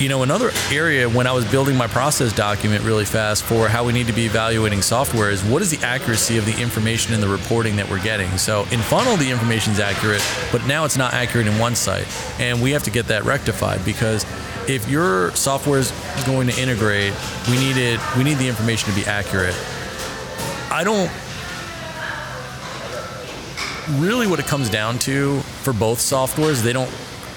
[0.00, 3.84] you know, another area when I was building my process document really fast for how
[3.84, 7.20] we need to be evaluating software is what is the accuracy of the information in
[7.20, 8.30] the reporting that we're getting.
[8.38, 12.06] So in Funnel, the information is accurate, but now it's not accurate in one site.
[12.38, 14.24] And we have to get that rectified because
[14.68, 15.90] if your software is
[16.26, 17.12] going to integrate,
[17.48, 17.98] we need it.
[18.16, 19.56] We need the information to be accurate.
[20.70, 21.10] I don't
[24.00, 26.62] really what it comes down to for both softwares.
[26.62, 26.90] They don't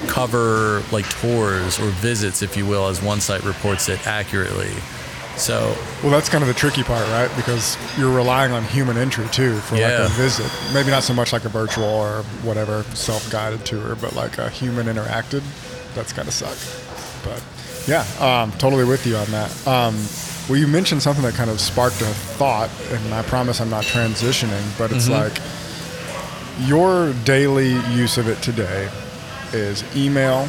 [0.07, 4.71] cover like tours or visits, if you will, as one site reports it accurately.
[5.37, 7.31] So Well, that's kind of the tricky part, right?
[7.35, 10.51] Because you're relying on human entry too for like a visit.
[10.73, 14.87] Maybe not so much like a virtual or whatever self-guided tour, but like a human
[14.87, 15.41] interacted.
[15.95, 16.57] That's kind gotta suck.
[17.23, 17.43] But
[17.87, 19.67] yeah, um, totally with you on that.
[19.67, 19.95] Um,
[20.49, 23.85] well, you mentioned something that kind of sparked a thought, and I promise I'm not
[23.85, 25.37] transitioning, but it's like
[26.67, 28.89] your daily use of it today
[29.53, 30.47] is email.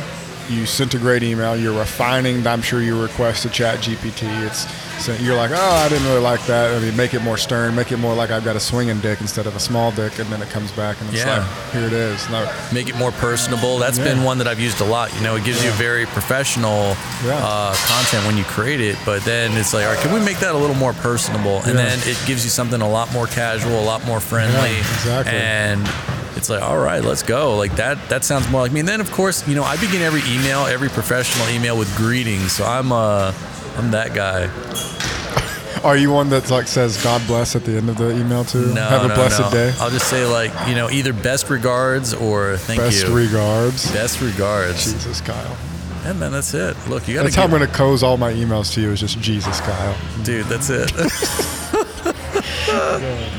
[0.48, 1.56] You centigrade email.
[1.56, 2.44] You're refining.
[2.46, 4.24] I'm sure your request to Chat GPT.
[4.44, 4.66] It's
[5.02, 6.74] so you're like, oh, I didn't really like that.
[6.74, 7.74] I mean, make it more stern.
[7.76, 10.28] Make it more like I've got a swinging dick instead of a small dick, and
[10.30, 11.38] then it comes back and it's Yeah.
[11.38, 12.28] like, here it is.
[12.28, 13.78] No, make it more personable.
[13.78, 14.04] That's Yeah.
[14.04, 15.14] been one that I've used a lot.
[15.14, 17.34] You know, it gives you very professional Yeah.
[17.36, 20.40] uh, content when you create it, but then it's like, all right, can we make
[20.40, 21.62] that a little more personable?
[21.64, 21.84] And Yeah.
[21.86, 24.72] then it gives you something a lot more casual, a lot more friendly.
[24.72, 25.32] Yeah, exactly.
[25.34, 25.88] And
[26.36, 27.56] it's like, all right, let's go.
[27.56, 28.08] Like that.
[28.08, 28.80] That sounds more like me.
[28.80, 32.52] And then, of course, you know, I begin every email, every professional email with greetings.
[32.52, 33.32] So I'm uh,
[33.76, 34.48] I'm that guy.
[35.84, 38.72] Are you one that like says God bless at the end of the email too?
[38.72, 39.50] No, Have a no, blessed no.
[39.50, 39.74] day.
[39.80, 43.02] I'll just say like, you know, either best regards or thank Best you.
[43.02, 43.92] Best regards.
[43.92, 44.92] best regards.
[44.92, 45.56] Jesus, Kyle.
[46.04, 46.76] Yeah, man, that's it.
[46.88, 48.90] Look, you got That's how I'm going to close all my emails to you.
[48.90, 49.96] Is just Jesus, Kyle.
[50.22, 50.92] Dude, that's it.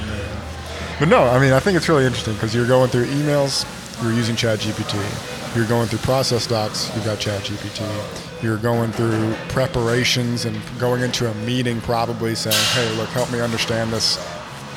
[0.99, 3.65] But no, I mean, I think it's really interesting because you're going through emails,
[4.01, 5.55] you're using ChatGPT.
[5.55, 8.43] You're going through process docs, you've got ChatGPT.
[8.43, 13.39] You're going through preparations and going into a meeting, probably saying, hey, look, help me
[13.39, 14.17] understand this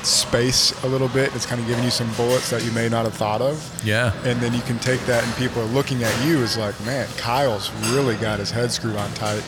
[0.03, 1.35] space a little bit.
[1.35, 3.59] It's kind of giving you some bullets that you may not have thought of.
[3.85, 4.13] yeah.
[4.25, 7.09] And then you can take that, and people are looking at you as like, man,
[7.17, 9.43] Kyle's really got his head screwed on tight.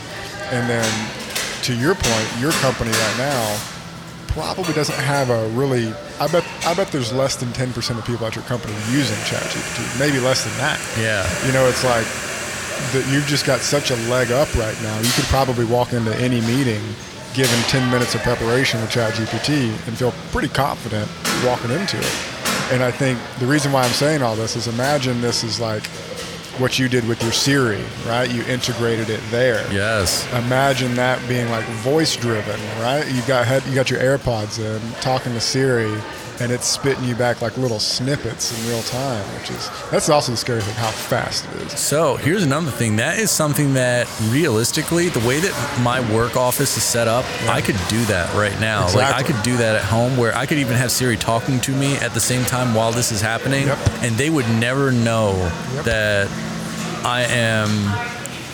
[0.51, 1.11] And then,
[1.63, 3.59] to your point, your company right now
[4.39, 5.93] probably doesn't have a really.
[6.21, 6.45] I bet.
[6.65, 9.99] I bet there's less than 10% of people at your company using ChatGPT.
[9.99, 10.81] Maybe less than that.
[10.99, 11.27] Yeah.
[11.47, 12.07] You know, it's like
[12.93, 13.09] that.
[13.13, 14.97] You've just got such a leg up right now.
[14.99, 16.83] You could probably walk into any meeting
[17.35, 21.09] given 10 minutes of preparation with ChatGPT and feel pretty confident
[21.45, 22.15] walking into it.
[22.73, 25.85] And I think the reason why I'm saying all this is imagine this is like
[26.59, 28.31] what you did with your Siri, right?
[28.31, 29.71] You integrated it there.
[29.73, 30.27] Yes.
[30.33, 33.07] Imagine that being like voice driven, right?
[33.11, 35.93] You got you got your AirPods in, talking to Siri,
[36.41, 40.31] and it's spitting you back like little snippets in real time, which is that's also
[40.33, 41.79] the scary thing how fast it is.
[41.79, 42.97] So here's another thing.
[42.97, 47.61] That is something that realistically, the way that my work office is set up, I
[47.61, 48.87] could do that right now.
[48.95, 51.73] Like I could do that at home where I could even have Siri talking to
[51.73, 53.67] me at the same time while this is happening.
[53.67, 53.79] Yep.
[54.03, 55.33] And they would never know
[55.75, 55.85] Yep.
[55.85, 56.29] that
[57.05, 57.69] I am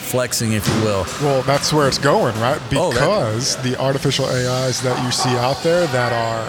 [0.07, 1.07] flexing, if you will.
[1.23, 2.61] Well, that's where it's going, right?
[2.73, 6.47] Oh, that- Because the artificial AIs that you see out there that are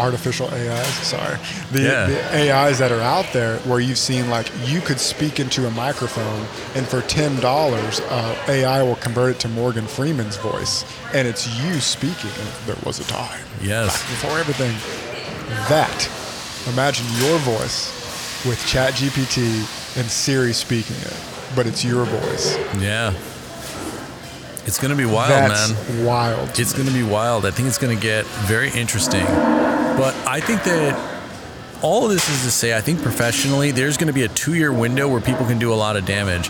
[0.00, 1.36] artificial AIs, sorry,
[1.72, 2.06] the, Yeah.
[2.06, 5.70] the AIs that are out there where you've seen like you could speak into a
[5.70, 10.84] microphone and for ten dollars, uh, AI will convert it to Morgan Freeman's voice,
[11.14, 12.30] and it's you speaking.
[12.40, 13.98] And there was a time Yes.
[14.10, 14.74] before everything.
[15.68, 16.08] That,
[16.68, 17.92] imagine your voice
[18.46, 21.16] with ChatGPT and Siri speaking it,
[21.54, 22.56] but it's your voice.
[22.78, 23.12] Yeah.
[24.66, 26.04] It's going to be wild, That's man.
[26.04, 26.58] wild.
[26.58, 27.44] It's going to be wild.
[27.46, 29.24] I think it's going to get very interesting.
[30.00, 30.96] But I think that
[31.82, 34.54] all of this is to say, I think professionally, there's going to be a two
[34.54, 36.48] year window where people can do a lot of damage.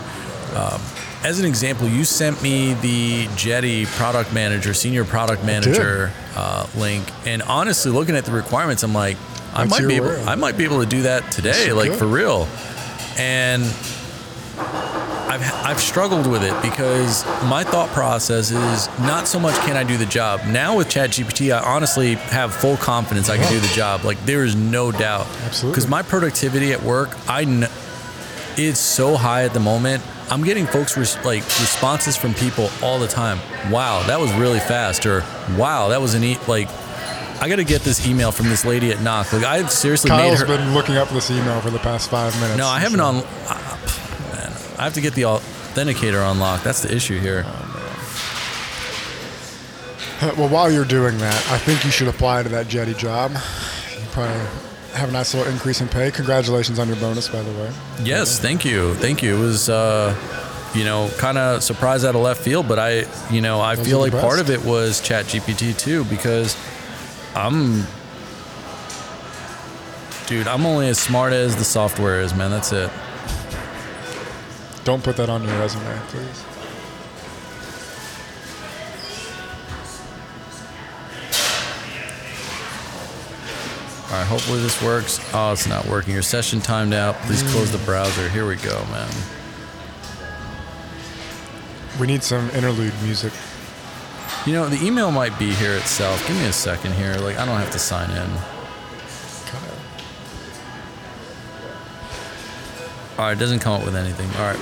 [0.55, 0.79] Um,
[1.25, 7.05] as an example, you sent me the Jetty product manager, senior product manager uh, link,
[7.25, 9.17] and honestly, looking at the requirements, I'm like,
[9.53, 10.29] I That's might be able.
[10.29, 12.47] I might be able to do that today, like for real.
[13.17, 13.63] And
[15.31, 19.83] I've, I've struggled with it because my thought process is not so much can I
[19.83, 20.41] do the job.
[20.47, 24.03] Now with ChatGPT, I honestly have full confidence I can do the job.
[24.03, 25.27] Like there is no doubt.
[25.45, 25.71] Absolutely.
[25.71, 27.69] Because my productivity at work, I kn-
[28.57, 30.03] it's so high at the moment.
[30.29, 33.39] I'm getting folks res- like responses from people all the time.
[33.71, 35.05] Wow, that was really fast.
[35.05, 35.23] Or
[35.57, 36.67] wow, that was an e- like.
[37.43, 39.33] I got to get this email from this lady at Knock.
[39.33, 40.57] Like I've seriously Kyle's made her.
[40.57, 42.55] been looking up this email for the past five minutes.
[42.57, 43.23] No, I haven't So- on.
[44.81, 46.63] I have to get the authenticator unlocked.
[46.63, 47.43] That's the issue here.
[50.35, 53.31] Well, while you're doing that, I think you should apply to that Jetty job.
[53.31, 54.39] You probably
[54.93, 56.09] have a nice little increase in pay.
[56.09, 57.71] Congratulations on your bonus, by the way.
[58.01, 59.35] Yes, thank you, thank you.
[59.35, 60.15] It was, uh,
[60.73, 63.85] you know, kind of surprised out of left field, but I, you know, I Those
[63.85, 66.57] feel like part of it was Chat GPT too because
[67.35, 67.83] I'm,
[70.25, 72.49] dude, I'm only as smart as the software is, man.
[72.49, 72.89] That's it.
[74.83, 76.45] Don't put that on your resume, please.
[84.11, 85.19] All right, hopefully this works.
[85.33, 86.13] Oh, it's not working.
[86.13, 87.15] Your session timed out.
[87.21, 88.27] Please close the browser.
[88.27, 89.09] Here we go, man.
[91.97, 93.31] We need some interlude music.
[94.45, 96.27] You know, the email might be here itself.
[96.27, 97.13] Give me a second here.
[97.15, 98.29] Like, I don't have to sign in.
[103.21, 104.27] All right, it doesn't come up with anything.
[104.41, 104.59] All right.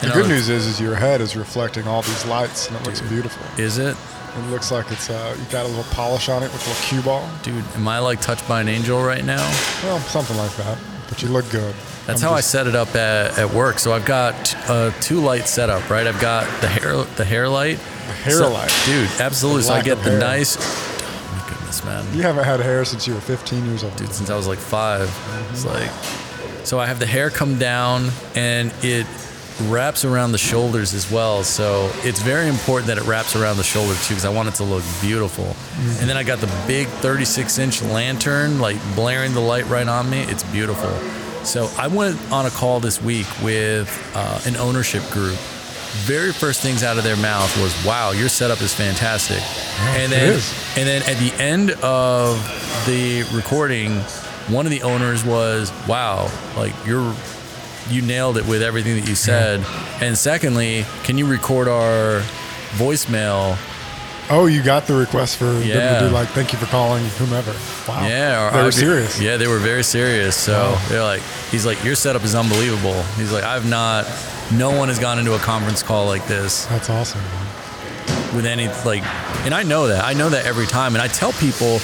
[0.00, 3.02] The good news is, is your head is reflecting all these lights, and it looks
[3.02, 3.44] beautiful.
[3.62, 3.94] Is it?
[4.34, 6.84] It looks like it's uh, you got a little polish on it with a little
[6.84, 7.28] cue ball.
[7.42, 9.46] Dude, am I like touched by an angel right now?
[9.82, 10.78] Well, something like that.
[11.10, 11.74] But you look good.
[12.06, 13.78] That's I'm how I set it up at, at work.
[13.78, 16.06] So I've got uh, two light setup, right?
[16.06, 17.76] I've got the hair the hair light.
[17.76, 18.72] The hair light.
[18.86, 19.64] Dude, absolutely.
[19.64, 20.18] So I get the hair.
[20.18, 20.56] nice.
[20.58, 22.16] Oh my goodness, man.
[22.16, 23.94] You haven't had hair since you were 15 years old.
[23.96, 25.14] Dude, since I was like five.
[25.50, 25.90] It's like,
[26.64, 29.06] so I have the hair come down and it
[29.68, 31.42] wraps around the shoulders as well.
[31.42, 34.54] So it's very important that it wraps around the shoulder too, because I want it
[34.56, 35.54] to look beautiful.
[36.00, 40.08] And then I got the big 36 inch lantern, like blaring the light right on
[40.08, 40.22] me.
[40.22, 40.90] It's beautiful.
[41.44, 45.36] So I went on a call this week with uh, an ownership group.
[46.04, 49.42] Very first things out of their mouth was, "Wow, your setup is fantastic."
[49.98, 50.54] and then, is.
[50.78, 52.38] and then at the end of
[52.86, 54.02] the recording,
[54.48, 57.14] one of the owners was, "Wow, like you're
[57.90, 59.64] you nailed it with everything that you said."
[60.00, 62.22] And secondly, can you record our
[62.76, 63.56] voicemail?
[64.30, 65.62] Oh, you got the request for them
[66.00, 67.50] to do like, thank you for calling whomever.
[67.86, 68.06] Wow.
[68.06, 69.20] Yeah, they were serious.
[69.20, 70.36] Yeah, they were very serious.
[70.36, 70.82] So Wow.
[70.88, 71.20] they're like,
[71.50, 73.02] he's like, your setup is unbelievable.
[73.18, 74.06] He's like, I've not,
[74.52, 77.20] no one has gone into a conference call like this That's awesome.
[77.20, 78.36] Man.
[78.36, 79.02] with any like
[79.44, 80.04] and I know that.
[80.04, 81.80] I know that every time and I tell people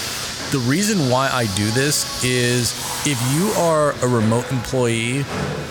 [0.51, 2.71] the reason why I do this is
[3.05, 5.19] if you are a remote employee,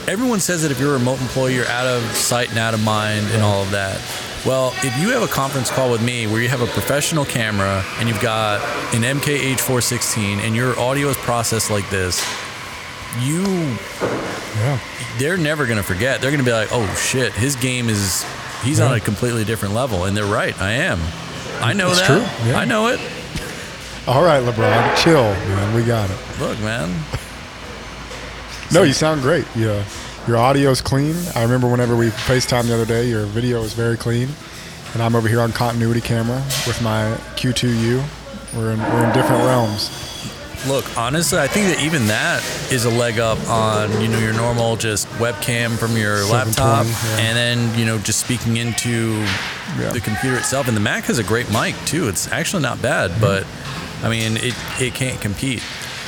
[0.07, 2.83] everyone says that if you're a remote employee you're out of sight and out of
[2.85, 4.01] mind and all of that.
[4.47, 7.85] Well, if you have a conference call with me where you have a professional camera
[7.99, 8.61] and you've got
[8.95, 12.25] an MKH416 and your audio is processed like this,
[13.21, 13.43] you
[14.57, 14.79] Yeah.
[15.19, 16.21] they're never going to forget.
[16.21, 18.25] They're going to be like, "Oh shit, his game is
[18.63, 20.59] he's on a completely different level." And they're right.
[20.61, 21.01] I am.
[21.61, 22.07] I know It's that.
[22.07, 22.59] true, yeah.
[22.61, 23.01] I know it.
[24.09, 25.75] All right, LeBron, chill, man.
[25.75, 26.17] We got it.
[26.41, 26.89] Look, man.
[28.73, 29.45] No, you sound great.
[29.55, 29.85] Yeah,
[30.27, 31.15] your audio's clean.
[31.35, 34.31] I remember whenever we FaceTime the other day, your video was very clean,
[34.95, 36.37] and I'm over here on continuity camera
[36.67, 38.03] with my Q2U.
[38.57, 39.91] We're in we're in different realms.
[40.67, 42.43] Look, honestly, I think that even that
[42.73, 47.17] is a leg up on you know your normal just webcam from your laptop, yeah.
[47.21, 49.23] and then you know just speaking into
[49.79, 49.93] Yeah.
[49.93, 50.67] the computer itself.
[50.67, 52.09] And the Mac has a great mic too.
[52.09, 53.21] It's actually not bad, Mm-hmm.
[53.21, 53.47] but
[54.03, 55.63] I mean it it can't compete.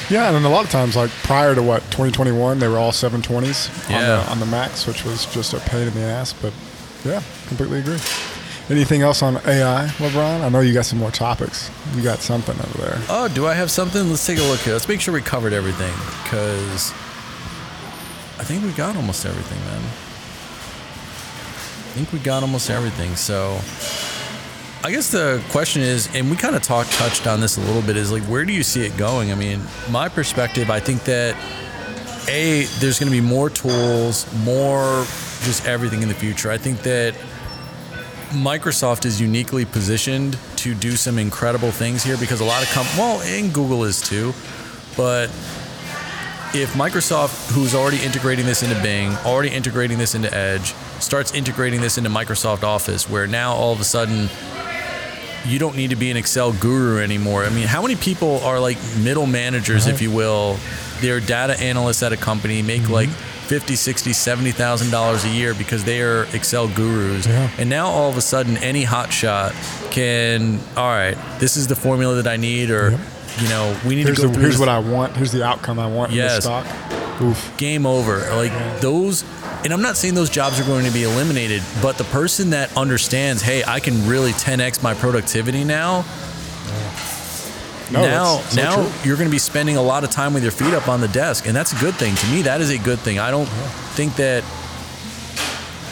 [0.09, 2.91] Yeah, and then a lot of times, like prior to what 2021, they were all
[2.91, 4.17] 720s on Yeah.
[4.25, 6.33] the on the Macs, which was just a pain in the ass.
[6.33, 6.53] But
[7.05, 7.99] yeah, completely agree.
[8.69, 10.43] Anything else on AI, LeBron?
[10.43, 11.71] I know you got some more topics.
[11.97, 12.99] You got something over there.
[13.09, 14.09] Oh, do I have something?
[14.11, 14.75] Let's take a look here.
[14.75, 16.93] Let's make sure we covered everything because
[18.39, 19.83] I think we got almost everything, man.
[21.91, 23.17] I think we got almost everything.
[23.17, 23.59] So
[24.83, 27.83] I guess the question is, and we kind of talked, touched on this a little
[27.83, 29.31] bit, is like, where do you see it going?
[29.31, 29.61] I mean,
[29.91, 31.37] my perspective, I think that
[32.29, 35.05] a there's going to be more tools, more
[35.43, 36.51] just everything in the future.
[36.51, 37.15] I think that
[38.31, 42.87] Microsoft is uniquely positioned to do some incredible things here because a lot of com-
[42.97, 44.33] well, and Google is too,
[44.97, 45.29] but
[46.53, 51.81] if Microsoft, who's already integrating this into Bing, already integrating this into Edge, starts integrating
[51.81, 54.29] this into Microsoft Office, where now all of a sudden
[55.47, 57.45] you don't need to be an Excel guru anymore.
[57.45, 60.59] I mean, how many people are like middle managers, if you will?
[61.01, 62.93] They're data analysts at a company, make mm-hmm.
[62.93, 67.27] like 50, 60, 70,000 dollars a year because they are Excel gurus.
[67.27, 67.51] Yeah.
[67.59, 69.53] And now all of a sudden any hotshot
[69.91, 73.01] can, all right, this is the formula that I need or Yep.
[73.39, 75.17] you know, we need Here's, to go the, through here's this what I want.
[75.17, 76.45] Here's the outcome I want in Yes.
[76.45, 77.23] the stock.
[77.23, 77.57] Oof.
[77.57, 78.19] game over.
[78.35, 79.25] Like those,
[79.65, 82.75] and I'm not saying those jobs are going to be eliminated, but the person that
[82.77, 86.05] understands, hey, I can really 10x my productivity now.
[87.93, 88.93] No, now, so now true.
[89.05, 91.09] you're going to be spending a lot of time with your feet up on the
[91.09, 92.15] desk, and that's a good thing.
[92.15, 93.19] To me, that is a good thing.
[93.19, 93.49] I don't
[93.95, 94.45] think that.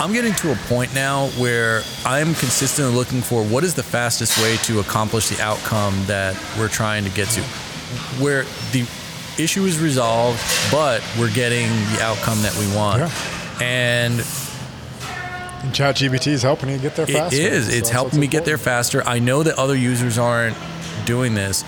[0.01, 4.41] I'm getting to a point now where I'm consistently looking for what is the fastest
[4.41, 7.43] way to accomplish the outcome that we're trying to get to,
[8.23, 8.87] where the
[9.43, 10.41] issue is resolved,
[10.71, 13.01] but we're getting the outcome that we want.
[13.01, 13.38] Yeah.
[13.61, 14.21] And
[15.73, 17.37] ChatGPT is helping you get there it faster.
[17.37, 17.69] is.
[17.71, 19.03] So It's helping me what's get there faster.
[19.05, 20.57] I know that other users aren't
[21.05, 21.65] doing this.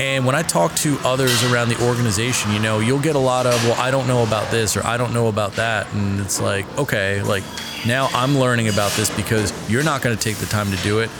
[0.00, 3.46] And when I talk to others around the organization, you know, you'll get a lot
[3.46, 5.92] of, well, I don't know about this or I don't know about that.
[5.92, 7.44] And it's like, okay, like
[7.86, 11.00] now I'm learning about this because you're not going to take the time to do
[11.00, 11.10] it.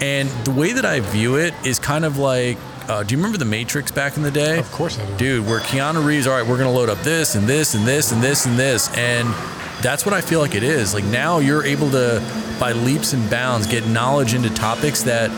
[0.00, 2.56] And the way that I view it is kind of like,
[2.88, 4.58] uh, do you remember The Matrix back in the day?
[4.58, 5.16] Of course I do.
[5.16, 8.10] dude, where Keanu Reeves, all right, we're gonna load up this and this and this
[8.12, 9.28] and this and this, and
[9.84, 10.94] that's what I feel like it is.
[10.94, 12.22] Like now you're able to,
[12.58, 15.28] by leaps and bounds, get knowledge into topics that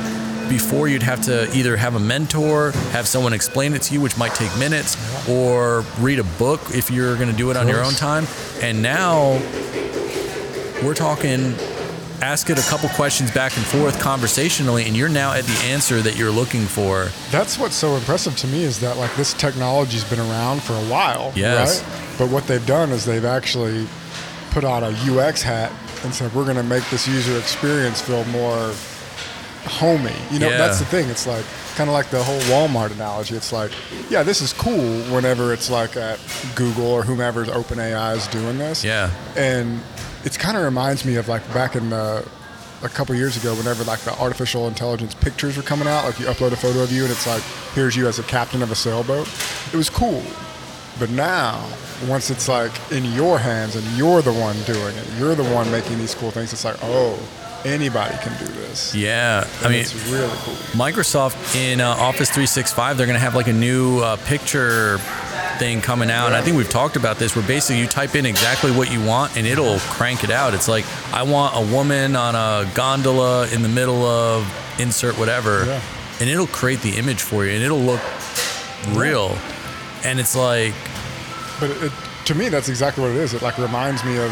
[0.48, 4.16] before you'd have to either have a mentor, have someone explain it to you, which
[4.16, 4.96] might take minutes,
[5.28, 8.24] or read a book if you're gonna do it on your own time.
[8.62, 9.32] And now
[10.82, 11.54] we're talking.
[12.22, 16.00] Ask it a couple questions back and forth conversationally, and you're now at the answer
[16.00, 17.10] that you're looking for.
[17.30, 20.84] That's what's so impressive to me is that like this technology's been around for a
[20.90, 21.82] while, Yes.
[21.82, 22.18] right?
[22.18, 23.86] But what they've done is they've actually
[24.56, 25.70] put on a UX hat
[26.02, 28.72] and said we're going to make this user experience feel more
[29.66, 30.14] homey.
[30.30, 30.56] You know, Yeah.
[30.56, 31.10] that's the thing.
[31.10, 31.44] It's like
[31.74, 33.36] kind of like the whole Walmart analogy.
[33.36, 33.70] It's like,
[34.08, 36.18] yeah, this is cool whenever it's like at
[36.54, 38.82] Google or whomever's OpenAI is doing this.
[38.82, 39.10] Yeah.
[39.36, 39.78] and
[40.24, 42.26] it kind of reminds me of like back in the
[42.82, 46.26] a couple years ago whenever like the artificial intelligence pictures were coming out like you
[46.26, 47.42] upload a photo of you and it's like
[47.74, 49.26] here's you as a captain of a sailboat
[49.72, 50.22] it was cool
[50.98, 51.64] but now
[52.08, 55.70] once it's like in your hands and you're the one doing it you're the one
[55.70, 57.18] making these cool things it's like oh
[57.64, 62.96] anybody can do this Yeah, I mean, it's really cool Microsoft in uh, Office 365,
[62.96, 64.98] they're going to have like a new uh, picture
[65.58, 66.26] thing coming out.
[66.26, 69.02] And I think we've talked about this where basically you type in exactly what you
[69.04, 70.54] want and it'll crank it out.
[70.54, 74.46] It's like, I want a woman on a gondola in the middle of
[74.78, 75.64] insert whatever.
[75.64, 75.82] Yeah.
[76.20, 78.00] And it'll create the image for you and it'll look
[78.90, 79.36] real.
[80.04, 80.74] And it's like,
[81.60, 81.92] But it,
[82.26, 83.34] to me, that's exactly what it is.
[83.34, 84.30] It like reminds me of.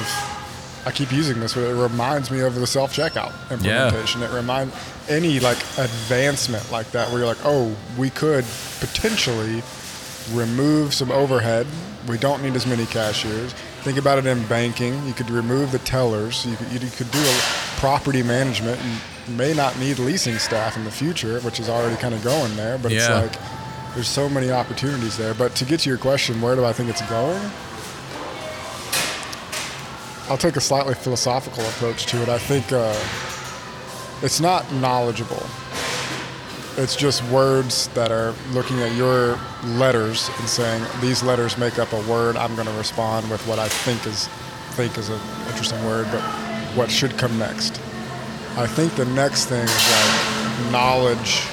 [0.87, 4.23] I keep using this, but it reminds me of the self checkout implementation.
[4.23, 4.75] It reminds
[5.09, 8.45] any like advancement like that where you're like, oh, we could
[8.81, 9.63] potentially
[10.33, 11.67] remove some overhead.
[12.07, 13.53] We don't need as many cashiers.
[13.83, 15.07] Think about it in banking.
[15.07, 16.45] You could remove the tellers.
[16.45, 17.41] You could, you could do a
[17.79, 18.79] property management.
[18.83, 22.57] You may not need leasing staff in the future, which is already kind of going
[22.57, 22.77] there.
[22.79, 23.37] But it's like
[23.95, 25.35] there's so many opportunities there.
[25.35, 27.41] But to get to your question, where do I think it's going?
[30.29, 32.29] I'll take a slightly philosophical approach to it.
[32.29, 32.99] I think uh,
[34.23, 35.43] it's not knowledgeable.
[36.77, 41.93] it's just words that are looking at your letters and saying these letters make up
[41.93, 42.37] a word.
[42.37, 44.29] I'm going to respond with what I think is
[44.75, 46.21] think is an interesting word, but
[46.75, 47.81] what should come next.
[48.57, 51.47] I think the next thing is like knowledge,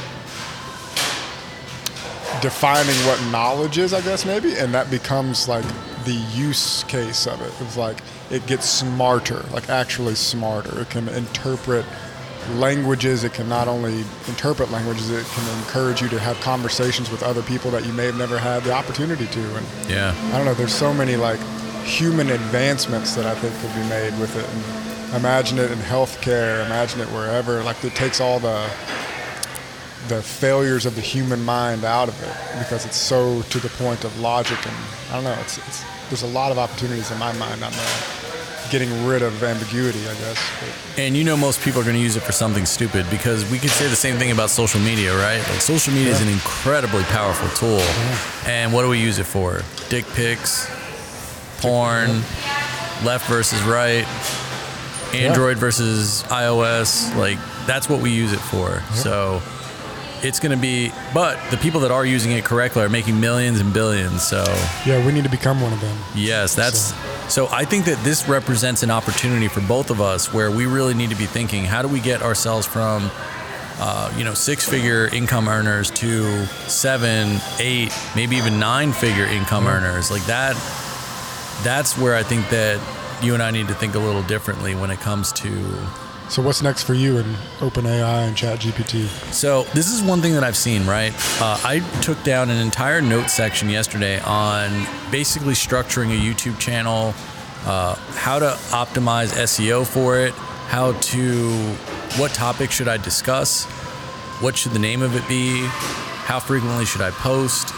[2.42, 5.66] defining what knowledge is, I guess maybe, and that becomes like
[6.06, 7.54] the use case of it.
[7.62, 10.82] It's like it gets smarter, like actually smarter.
[10.82, 11.86] It can interpret
[12.56, 13.24] languages.
[13.24, 17.42] It can not only interpret languages, it can encourage you to have conversations with other
[17.44, 19.56] people that you may have never had the opportunity to.
[19.56, 20.16] And Yeah.
[20.34, 20.54] I don't know.
[20.54, 21.40] There's so many like
[21.84, 24.48] human advancements that I think could be made with it.
[24.50, 26.66] And imagine it in healthcare.
[26.66, 27.64] Imagine it wherever.
[27.64, 28.68] Like it takes all the
[30.08, 34.04] the failures of the human mind out of it because it's so to the point
[34.04, 34.76] of logic and
[35.10, 35.38] I don't know.
[35.42, 37.72] It's, it's there's a lot of opportunities in my mind on
[38.72, 40.00] getting rid of ambiguity.
[40.00, 40.50] I guess.
[40.60, 43.50] But And you know most people are going to use it for something stupid because
[43.52, 45.40] we could say the same thing about social media, right?
[45.50, 47.82] Like social media is an incredibly powerful tool.
[48.50, 49.62] And what do we use it for?
[49.90, 50.70] Dick pics,
[51.60, 52.10] porn,
[53.04, 54.06] left versus right,
[55.14, 57.16] Android versus iOS.
[57.18, 57.38] Like
[57.68, 58.82] that's what we use it for.
[58.94, 59.42] So
[60.24, 63.60] it's going to be but the people that are using it correctly are making millions
[63.60, 64.24] and billions.
[64.24, 64.44] So
[64.86, 65.98] yeah, we need to become one of them.
[66.16, 66.94] Yes, that's
[67.32, 67.48] so.
[67.52, 71.10] I think that this represents an opportunity for both of us where we really need
[71.10, 73.10] to be thinking: how do we get ourselves from,
[73.80, 80.12] uh, you know, six-figure income earners to seven, eight, maybe even nine-figure income earners?
[80.12, 80.56] Like that.
[81.64, 82.80] That's where I think that
[83.24, 85.50] you and I need to think a little differently when it comes to
[86.32, 87.26] So what's next for you in
[87.60, 89.08] OpenAI and ChatGPT?
[89.34, 91.14] So this is one thing that I've seen, right?
[91.42, 97.14] Uh, I took down an entire note section yesterday on basically structuring a YouTube channel,
[97.66, 100.34] uh, how to optimize SEO for it,
[100.70, 101.50] how to,
[102.16, 103.66] what topic should I discuss,
[104.40, 107.72] what should the name of it be, how frequently should I post,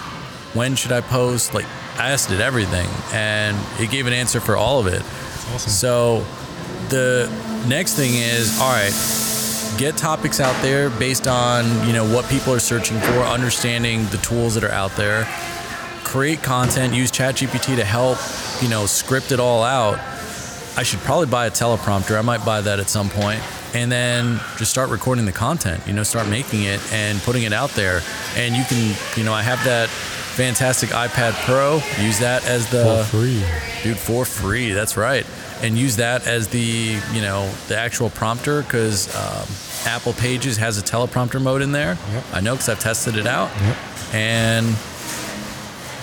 [0.53, 1.65] when should I post, like
[1.97, 5.01] I asked it everything, and it gave an answer for all of it.
[5.55, 5.71] awesome.
[5.71, 6.25] So
[6.89, 8.93] the next thing is, all right,
[9.77, 14.17] get topics out there based on you know what people are searching for, understanding the
[14.17, 15.25] tools that are out there.
[16.03, 18.17] Create content, use ChatGPT to help
[18.61, 19.99] you know script it all out.
[20.75, 22.17] I should probably buy a teleprompter.
[22.17, 23.41] I might buy that at some point,
[23.75, 25.85] and then just start recording the content.
[25.87, 28.01] You know, start making it and putting it out there.
[28.35, 31.75] And you can, you know, I have that fantastic iPad Pro.
[32.03, 33.43] Use that as the For free.
[33.83, 35.25] dude for free that's right
[35.63, 36.59] and use that as the
[37.13, 39.47] you know the actual prompter because um,
[39.91, 42.23] apple pages has a teleprompter mode in there Yep.
[42.33, 43.77] i know because i've tested it out Yep.
[44.13, 44.65] and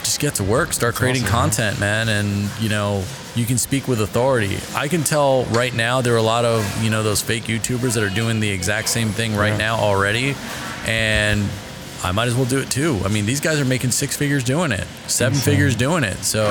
[0.02, 1.42] just get to work start creating awesome, man.
[1.42, 3.04] content man and you know
[3.36, 6.64] you can speak with authority i can tell right now there are a lot of
[6.82, 9.56] you know those fake youtubers that are doing the exact same thing right Yeah.
[9.58, 10.34] now already
[10.86, 11.46] and
[12.02, 14.42] i might as well do it too i mean these guys are making six figures
[14.42, 15.52] doing it seven Insane.
[15.54, 16.44] figures doing it so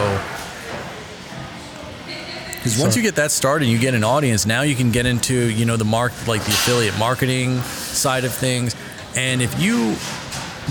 [2.60, 4.92] because once So- you get that started and you get an audience now you can
[4.92, 8.76] get into you know the mark like the affiliate marketing side of things.
[9.16, 9.96] And if you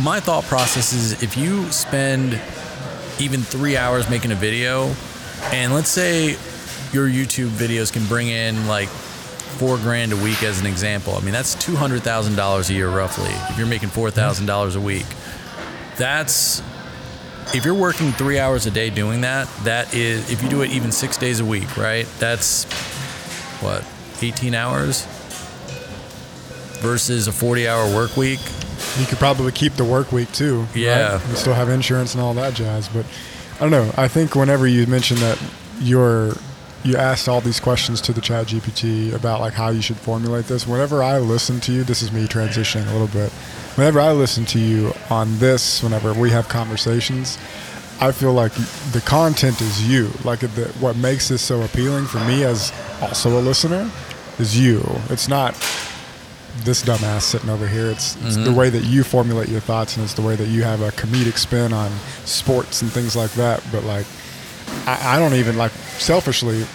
[0.01, 2.41] my thought process is if you spend
[3.19, 4.95] even three hours making a video
[5.53, 6.37] and let's say
[6.93, 11.15] your youtube videos can bring in like four grand a week as an example.
[11.17, 15.07] I mean that's $200000 a year roughly if you're making $4000 a week.
[15.97, 16.63] That's
[17.55, 20.71] if you're working three hours a day doing that, that is, if you do it
[20.71, 22.07] even six days a week, right?
[22.19, 22.65] That's
[23.61, 23.85] what,
[24.23, 25.07] 18 hours
[26.81, 28.41] versus a 40 hour work week.
[28.99, 30.61] You could probably keep the work week too.
[30.61, 30.77] right?
[30.77, 31.29] Yeah.
[31.31, 32.89] You still have insurance and all that jazz.
[32.89, 33.07] But
[33.57, 33.91] I don't know.
[33.97, 35.41] I think whenever you mentioned that
[35.81, 36.33] you're
[36.85, 40.47] you asked all these questions to the chat GPT about like how you should formulate
[40.47, 40.67] this.
[40.67, 43.33] Whenever I listen to you, this is me transitioning a little bit.
[43.79, 47.39] Whenever I listen to you on this, whenever we have conversations,
[48.01, 48.53] I feel like
[48.91, 50.11] the content is you.
[50.25, 53.89] Like the, what makes this so appealing for me as also a listener
[54.41, 54.83] is you.
[55.11, 55.55] It's not
[56.65, 57.89] this dumbass sitting over here.
[57.89, 58.57] It's, it's the mm-hmm.
[58.57, 61.39] way that you formulate your thoughts, and it's the way that you have a comedic
[61.39, 61.93] spin on
[62.25, 63.63] sports and things like that.
[63.71, 64.07] But like,
[64.87, 66.67] I, I don't even like selfishly.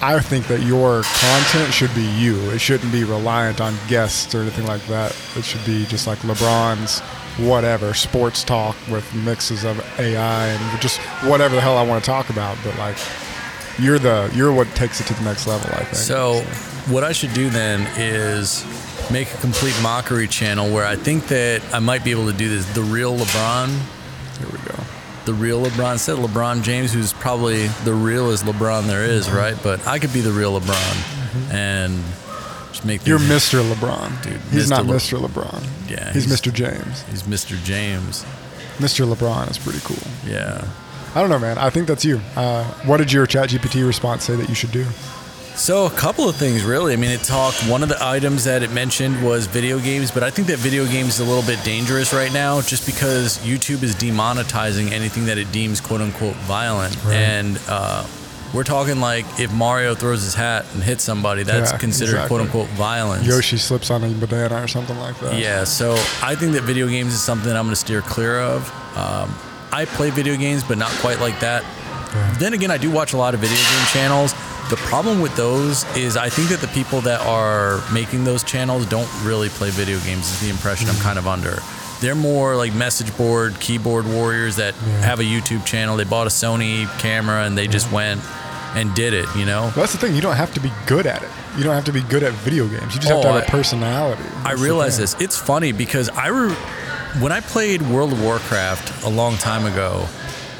[0.00, 2.36] I think that your content should be you.
[2.50, 5.10] It shouldn't be reliant on guests or anything like that.
[5.36, 7.00] It should be just like LeBron's
[7.38, 12.10] whatever sports talk with mixes of AI and just whatever the hell I want to
[12.10, 12.56] talk about.
[12.64, 12.96] But like,
[13.78, 15.68] you're the you're what takes it to the next level.
[15.72, 15.96] I think.
[15.96, 16.40] So,
[16.92, 18.64] what I should do then is
[19.10, 22.48] make a complete mockery channel where I think that I might be able to do
[22.48, 22.72] this.
[22.74, 23.68] The real LeBron,
[24.38, 24.75] here we go.
[25.26, 29.56] The real LeBron, instead of LeBron James, who's probably the realest LeBron there is, right?
[29.62, 32.02] But I could be the real LeBron and
[32.72, 33.62] Just make You're Mr.
[33.72, 34.70] LeBron, Dude, He's Mr.
[34.70, 35.18] not Le- Mr.
[35.20, 35.90] LeBron.
[35.90, 36.52] Yeah, he's, he's- Mr.
[36.52, 37.02] James.
[37.10, 37.62] He's Mr.
[37.64, 38.24] James.
[38.78, 39.12] Mr.
[39.12, 39.96] LeBron is pretty cool.
[40.26, 40.64] Yeah.
[41.14, 41.56] I don't know, man.
[41.58, 42.20] I think that's you.
[42.36, 44.84] Uh, what did your ChatGPT response say that you should do?
[45.56, 46.92] So a couple of things, really.
[46.92, 47.56] I mean, it talked.
[47.68, 50.84] One of the items that it mentioned was video games, but I think that video
[50.84, 55.38] games is a little bit dangerous right now, just because YouTube is demonetizing anything that
[55.38, 57.14] it deems "quote unquote" violent, Right.
[57.14, 58.06] and uh,
[58.52, 62.28] we're talking like if Mario throws his hat and hits somebody, that's Yeah, considered exactly.
[62.28, 63.26] "quote unquote" violence.
[63.26, 65.38] Yoshi slips on a banana or something like that.
[65.38, 68.40] Yeah, so I think that video games is something that I'm going to steer clear
[68.40, 68.70] of.
[68.96, 69.34] Um,
[69.72, 71.64] I play video games, but not quite like that.
[72.14, 72.36] Yeah.
[72.38, 74.34] Then again, I do watch a lot of video game channels.
[74.68, 78.84] The problem with those is I think that the people that are making those channels
[78.86, 81.02] don't really play video games, is the impression I'm mm.
[81.02, 81.58] kind of under.
[82.00, 85.02] They're more like message board, keyboard warriors that Yeah.
[85.02, 85.96] have a YouTube channel.
[85.96, 88.20] They bought a Sony camera and they just went
[88.74, 89.70] and did it, you know?
[89.74, 90.14] But that's the thing.
[90.16, 91.28] You don't have to be good at it.
[91.56, 92.92] You don't have to be good at video games.
[92.94, 94.22] You just have Oh, to have I- a personality.
[94.40, 95.14] I That's the realize this.
[95.20, 96.52] It's funny because I re-
[97.20, 100.06] when I played World of Warcraft a long time ago,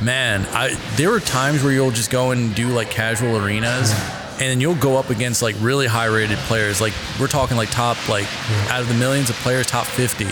[0.00, 3.92] man, I there were times where you'll just go and do like casual arenas.
[4.38, 6.78] And then you'll go up against like really high rated players.
[6.78, 8.26] Like we're talking like top like
[8.70, 10.28] out of the millions of players, top fifty.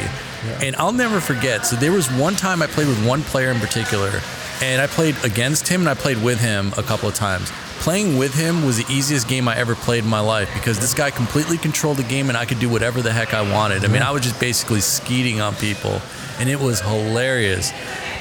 [0.63, 1.65] And I'll never forget.
[1.65, 4.21] So there was one time I played with one player in particular,
[4.61, 7.51] and I played against him and I played with him a couple of times.
[7.79, 10.93] Playing with him was the easiest game I ever played in my life because this
[10.95, 13.85] guy completely controlled the game and I could do whatever the heck I wanted.
[13.85, 16.01] I mean, I was just basically skeeting on people,
[16.39, 17.73] and it was hilarious.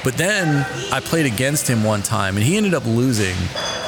[0.04, 3.34] But then I played against him one time and he ended up losing.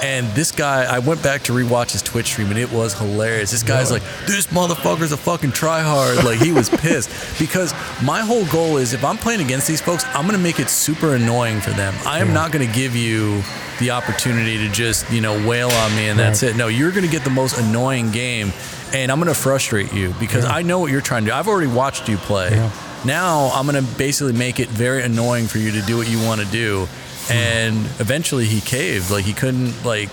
[0.03, 3.51] And this guy, I went back to rewatch his Twitch stream and it was hilarious.
[3.51, 6.25] This guy's like, this motherfucker's a fucking tryhard.
[6.25, 10.05] Like he was pissed because my whole goal is if I'm playing against these folks,
[10.15, 11.95] I'm gonna make it super annoying for them.
[12.07, 13.43] I am not gonna give you
[13.79, 16.53] the opportunity to just you know wail on me and that's Right.
[16.53, 16.57] it.
[16.57, 18.53] No, you're gonna get the most annoying game,
[18.95, 21.35] and I'm gonna frustrate you because I know what you're trying to do.
[21.37, 22.51] I've already watched you play.
[22.53, 22.71] Yeah.
[23.07, 26.41] Now I'm gonna basically make it very annoying for you to do what you want
[26.41, 26.89] to do,
[27.31, 29.11] and eventually he caved.
[29.11, 30.09] Like he couldn't like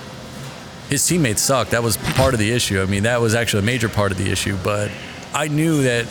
[0.89, 1.71] his teammates sucked.
[1.71, 2.81] That was part of the issue.
[2.81, 4.57] I mean, that was actually a major part of the issue.
[4.63, 4.91] But
[5.33, 6.05] I knew that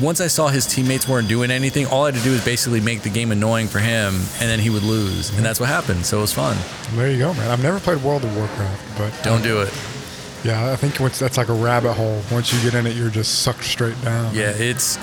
[0.00, 2.80] once I saw his teammates weren't doing anything, all I had to do was basically
[2.80, 6.06] make the game annoying for him, and then he would lose, and that's what happened.
[6.06, 6.56] So it was fun.
[6.96, 7.50] There you go, man.
[7.50, 9.74] I've never played World of Warcraft, but Don't do uh, it.
[10.42, 12.22] yeah, I think once that's like a rabbit hole.
[12.32, 14.34] Once you get in it, you're just sucked straight down.
[14.34, 14.96] Yeah, it's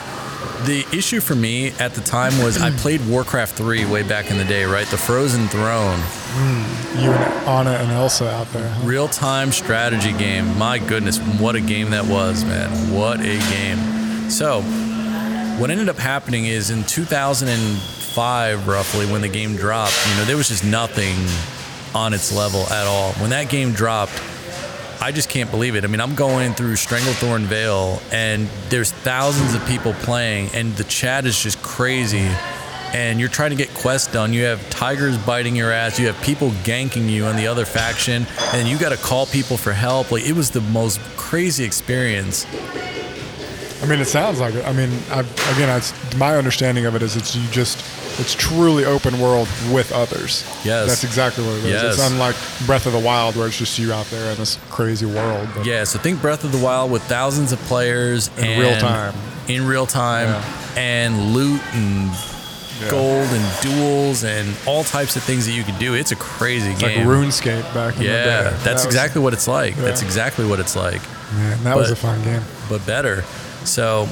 [0.66, 4.38] the issue for me at the time was I played Warcraft 3 way back in
[4.38, 4.88] the day, right?
[4.88, 7.02] The Frozen Throne, hmm.
[7.02, 8.68] You and Anna and Elsa out there.
[8.68, 8.88] Huh?
[8.88, 10.58] real time strategy game.
[10.58, 12.70] My goodness, what a game that was, man.
[12.94, 14.30] What a game.
[14.30, 14.62] So,
[15.60, 20.38] what ended up happening is in 2005, roughly, when the game dropped, you know, there
[20.38, 21.16] was just nothing
[21.94, 23.14] on its level at all.
[23.14, 24.14] When that game dropped,
[25.04, 25.84] I just can't believe it.
[25.84, 30.84] I mean, I'm going through Stranglethorn Vale, and there's thousands of people playing, and the
[30.84, 32.30] chat is just crazy.
[32.94, 34.32] And you're trying to get quests done.
[34.32, 35.98] You have tigers biting your ass.
[35.98, 39.58] You have people ganking you on the other faction, and you got to call people
[39.58, 40.12] for help.
[40.12, 42.46] Like it was the most crazy experience.
[43.82, 44.68] I mean, it sounds like it.
[44.68, 47.80] I mean, I've, again, it's, my understanding of it is it's you just
[48.20, 50.44] it's truly open world with others.
[50.64, 50.88] Yes.
[50.90, 51.84] that's exactly what it is.
[51.84, 52.12] It's Yes.
[52.12, 52.36] unlike
[52.66, 55.48] Breath of the Wild, where it's just you out there in this crazy world.
[55.56, 59.14] But Yeah, so think Breath of the Wild with thousands of players In real time.
[59.48, 60.44] in real time, Yeah.
[60.82, 62.12] and loot and
[62.82, 62.90] Yeah.
[62.90, 65.94] gold and duels and all types of things that you can do.
[65.94, 66.96] It's a crazy It's like.
[66.96, 68.26] RuneScape back in the day.
[68.26, 69.76] yeah, That that's was- exactly what it's like.
[69.78, 71.02] That's exactly what it's like,
[71.36, 72.42] Man, that was a fun game.
[72.70, 73.24] but better.
[73.66, 74.10] So,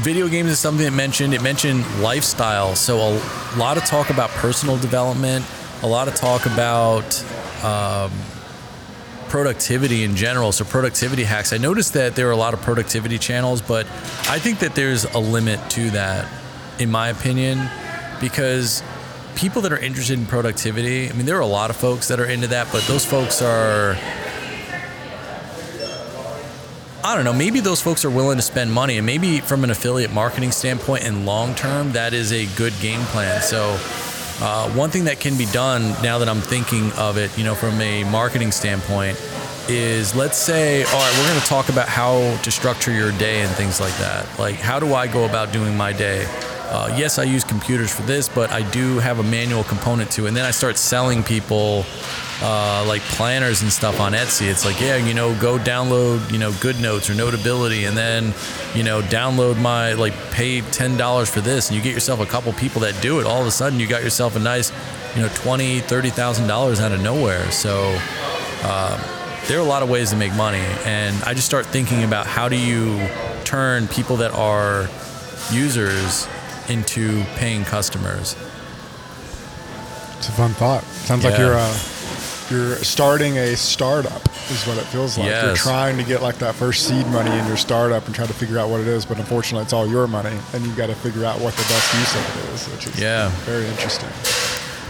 [0.00, 1.34] video games is something it mentioned.
[1.34, 2.74] It mentioned lifestyle.
[2.74, 5.44] So, a lot of talk about personal development,
[5.82, 7.22] a lot of talk about
[7.62, 8.10] um,
[9.28, 10.52] productivity in general.
[10.52, 11.52] So, productivity hacks.
[11.52, 13.86] I noticed that there are a lot of productivity channels, but
[14.28, 16.26] I think that there's a limit to that,
[16.78, 17.68] in my opinion,
[18.20, 18.82] because
[19.34, 22.18] people that are interested in productivity, I mean, there are a lot of folks that
[22.18, 23.96] are into that, but those folks are.
[27.10, 27.32] I don't know.
[27.32, 31.02] Maybe those folks are willing to spend money, and maybe from an affiliate marketing standpoint
[31.02, 33.42] and long term, that is a good game plan.
[33.42, 33.76] So,
[34.40, 37.56] uh, one thing that can be done now that I'm thinking of it, you know,
[37.56, 39.20] from a marketing standpoint,
[39.68, 43.40] is let's say, all right, we're going to talk about how to structure your day
[43.40, 44.38] and things like that.
[44.38, 46.26] Like, how do I go about doing my day?
[46.68, 50.26] Uh, yes, I use computers for this, but I do have a manual component to
[50.26, 50.28] it.
[50.28, 51.84] And then I start selling people
[52.42, 54.50] uh, like planners and stuff on Etsy.
[54.50, 58.34] It's like, yeah, you know, go download, you know, Good Notes or Notability, and then,
[58.74, 62.26] you know, download my like pay ten dollars for this, and you get yourself a
[62.26, 63.26] couple people that do it.
[63.26, 64.72] All of a sudden, you got yourself a nice,
[65.14, 67.50] you know, twenty, thirty thousand dollars out of nowhere.
[67.50, 67.98] So.
[68.62, 69.00] Um,
[69.46, 72.26] there are a lot of ways to make money, and I just start thinking about
[72.26, 73.08] how do you
[73.42, 74.86] turn people that are
[75.50, 76.28] users
[76.68, 78.36] into paying customers.
[80.18, 80.84] It's a fun thought.
[80.84, 81.74] Sounds like you're uh,
[82.50, 84.20] you're starting a startup.
[84.50, 85.28] Is what it feels like.
[85.28, 88.32] You're trying to get like that first seed money in your startup and try to
[88.34, 90.94] figure out what it is, but unfortunately, it's all your money, and you've got to
[90.94, 93.28] figure out what the best use of it is, which is Yeah.
[93.46, 94.08] very interesting.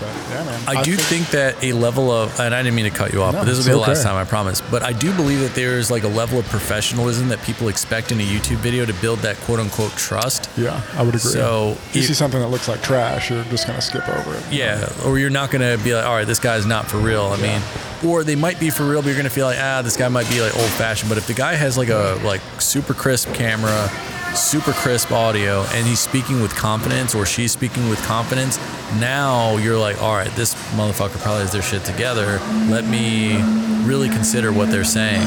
[0.00, 0.60] But yeah, man.
[0.66, 3.34] I do think that a level of, and I didn't mean to cut you off,
[3.34, 3.90] No, but this will be the okay.
[3.92, 4.60] last time, I promise.
[4.62, 8.20] But I do believe that there's like a level of professionalism that people expect in
[8.20, 10.48] a YouTube video to build that quote unquote trust.
[10.56, 11.20] Yeah, I would agree.
[11.32, 14.42] So, if you see something that looks like trash, you're just gonna skip over it.
[14.50, 17.26] Yeah, or you're not gonna be like, all right, this guy's not for real.
[17.26, 17.60] I mean,
[18.04, 20.28] or they might be for real, but you're gonna feel like, ah, this guy might
[20.30, 21.08] be like old fashioned.
[21.10, 23.90] But if the guy has like a like super crisp camera,
[24.34, 28.58] super crisp audio, and he's speaking with confidence, or she's speaking with confidence,
[28.98, 32.40] now you're like, all right, this motherfucker probably has their shit together.
[32.68, 33.42] Let me
[33.84, 35.26] really consider what they're saying.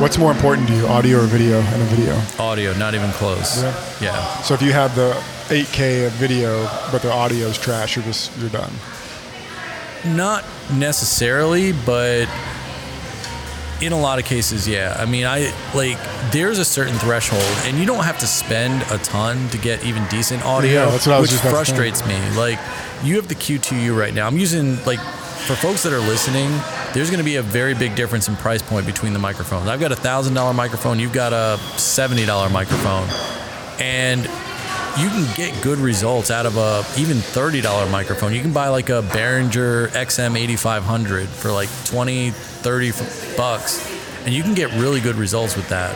[0.00, 2.20] What's more important to you, audio or video in a video?
[2.38, 3.62] Audio, not even close.
[3.62, 3.84] Yeah.
[4.00, 4.42] yeah.
[4.42, 5.12] So if you have the
[5.48, 8.72] 8K of video, but the audio is trash, you're just you're done.
[10.04, 12.28] Not necessarily, but
[13.84, 14.96] in a lot of cases, yeah.
[14.98, 15.98] I mean, I like
[16.32, 20.04] there's a certain threshold, and you don't have to spend a ton to get even
[20.08, 21.76] decent audio, Yeah, that's what I was which just about to say.
[21.76, 22.18] frustrates me.
[22.36, 22.58] Like,
[23.02, 24.26] you have the Q2U right now.
[24.26, 25.00] I'm using like
[25.46, 26.50] for folks that are listening.
[26.94, 29.68] There's going to be a very big difference in price point between the microphones.
[29.68, 30.98] I've got a thousand dollar microphone.
[31.00, 33.08] You've got a seventy dollar microphone,
[33.80, 34.26] and
[34.98, 38.32] you can get good results out of a even $30 microphone.
[38.32, 42.92] You can buy like a Behringer XM8500 for like 20, 30
[43.36, 45.94] bucks and you can get really good results with that.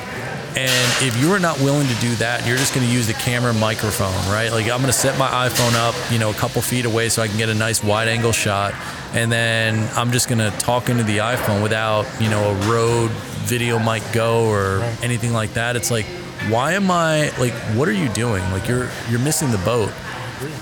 [0.57, 3.13] And if you are not willing to do that, you're just going to use the
[3.15, 4.51] camera microphone, right?
[4.51, 7.23] Like I'm going to set my iPhone up, you know, a couple feet away so
[7.23, 8.75] I can get a nice wide angle shot.
[9.13, 13.11] And then I'm just going to talk into the iPhone without, you know, a Rode
[13.47, 15.77] video mic go or anything like that.
[15.77, 16.07] It's like,
[16.51, 17.53] why am I like?
[17.77, 18.43] What are you doing?
[18.51, 19.93] Like you're you're missing the boat.
[20.37, 20.53] Agree.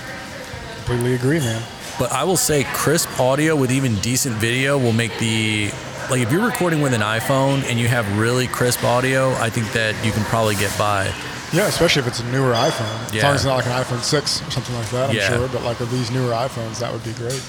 [0.77, 1.61] Completely agree, man.
[1.99, 5.71] But I will say, crisp audio with even decent video will make the
[6.09, 9.71] like if you're recording with an iPhone and you have really crisp audio, I think
[9.73, 11.11] that you can probably get by.
[11.53, 13.13] Yeah, especially if it's a newer iPhone.
[13.13, 13.17] Yeah.
[13.19, 15.29] As long as it's not like an iPhone 6 or something like that, I'm Yeah.
[15.29, 15.47] sure.
[15.47, 17.41] But like with these newer iPhones, that would be great.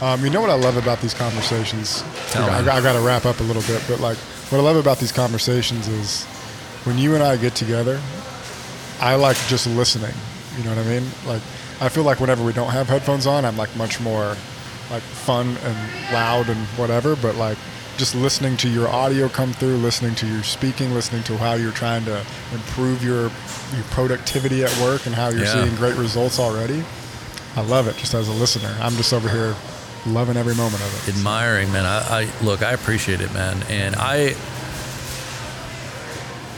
[0.00, 2.02] Um, you know what I love about these conversations?
[2.30, 2.68] Tell I, me.
[2.68, 4.16] I got to wrap up a little bit, but like
[4.50, 6.26] what I love about these conversations is
[6.84, 8.00] when you and I get together,
[9.00, 10.14] I like just listening.
[10.58, 11.04] You know what I mean?
[11.26, 11.42] Like
[11.80, 14.36] I feel like whenever we don't have headphones on, I'm like much more
[14.90, 17.16] like fun and loud and whatever.
[17.16, 17.56] But like
[17.96, 21.72] just listening to your audio come through, listening to your speaking, listening to how you're
[21.72, 23.30] trying to improve your
[23.74, 25.64] your productivity at work and how you're Yeah.
[25.64, 26.82] seeing great results already.
[27.56, 28.74] I love it just as a listener.
[28.80, 29.54] I'm just over here
[30.06, 31.14] loving every moment of it.
[31.14, 31.84] admiring, man.
[31.84, 34.34] I, I look, I appreciate it, man, and I,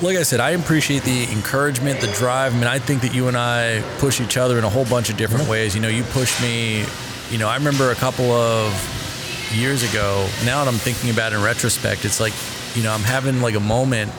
[0.02, 2.54] like I said, I appreciate the encouragement, the drive.
[2.54, 5.10] I mean, I think that you and I push each other in a whole bunch
[5.10, 5.74] of different ways.
[5.74, 6.84] You know, you push me.
[7.30, 8.72] You know, I remember a couple of
[9.54, 10.28] years ago.
[10.44, 12.32] Now that I'm thinking about it in retrospect, it's like,
[12.74, 14.10] you know, I'm having like a moment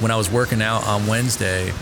[0.00, 1.72] when I was working out on Wednesday.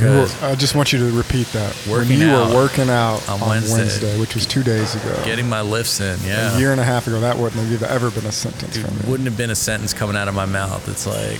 [0.00, 1.74] Were- I just want you to repeat that.
[1.86, 3.76] When you were working out on on, Wednesday.
[3.76, 4.20] Wednesday.
[4.20, 5.22] which was two days ago.
[5.24, 6.56] Getting my lifts in, yeah.
[6.56, 9.10] A year and a half ago, that wouldn't have ever been a sentence me.
[9.10, 10.88] wouldn't have been a sentence coming out of my mouth.
[10.88, 11.38] It's like,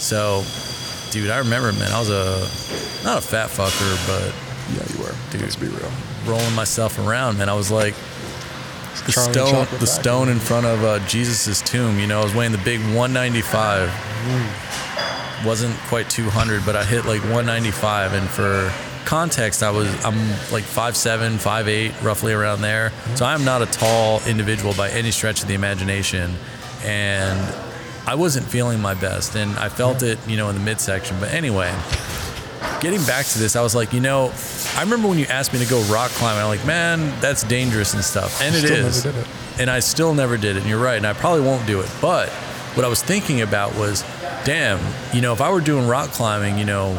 [0.00, 0.42] so,
[1.10, 2.40] dude, I remember, man, I was a,
[3.04, 4.32] not a fat fucker, but
[4.74, 5.14] Yeah, you were.
[5.30, 5.42] Dude.
[5.42, 5.90] Let's be real.
[6.26, 7.48] rolling myself around, man.
[7.48, 7.94] I was like
[9.06, 11.98] the Charlie stone, the stone in front of uh, Jesus' tomb.
[11.98, 13.90] You know, I was weighing the big 195.
[15.46, 18.12] Wasn't quite 200, but I hit like 195.
[18.12, 18.72] And for
[19.04, 20.18] context, I was I'm
[20.52, 22.92] like 5'7", 5'8", roughly around there.
[23.14, 26.34] So I'm not a tall individual by any stretch of the imagination,
[26.82, 27.38] and
[28.08, 31.20] I wasn't feeling my best, and I felt it, you know, in the midsection.
[31.20, 31.70] But anyway,
[32.80, 34.32] getting back to this, I was like, you know,
[34.76, 37.92] I remember when you asked me to go rock climbing, I'm like, man, that's dangerous
[37.92, 38.40] and stuff.
[38.40, 39.04] And it Still is.
[39.04, 39.60] never did it.
[39.60, 40.60] And I still never did it.
[40.60, 40.96] And you're right.
[40.96, 41.90] And I probably won't do it.
[42.00, 42.30] But
[42.74, 44.02] what I was thinking about was,
[44.44, 44.80] damn,
[45.14, 46.94] you know, if I were doing rock climbing, you know,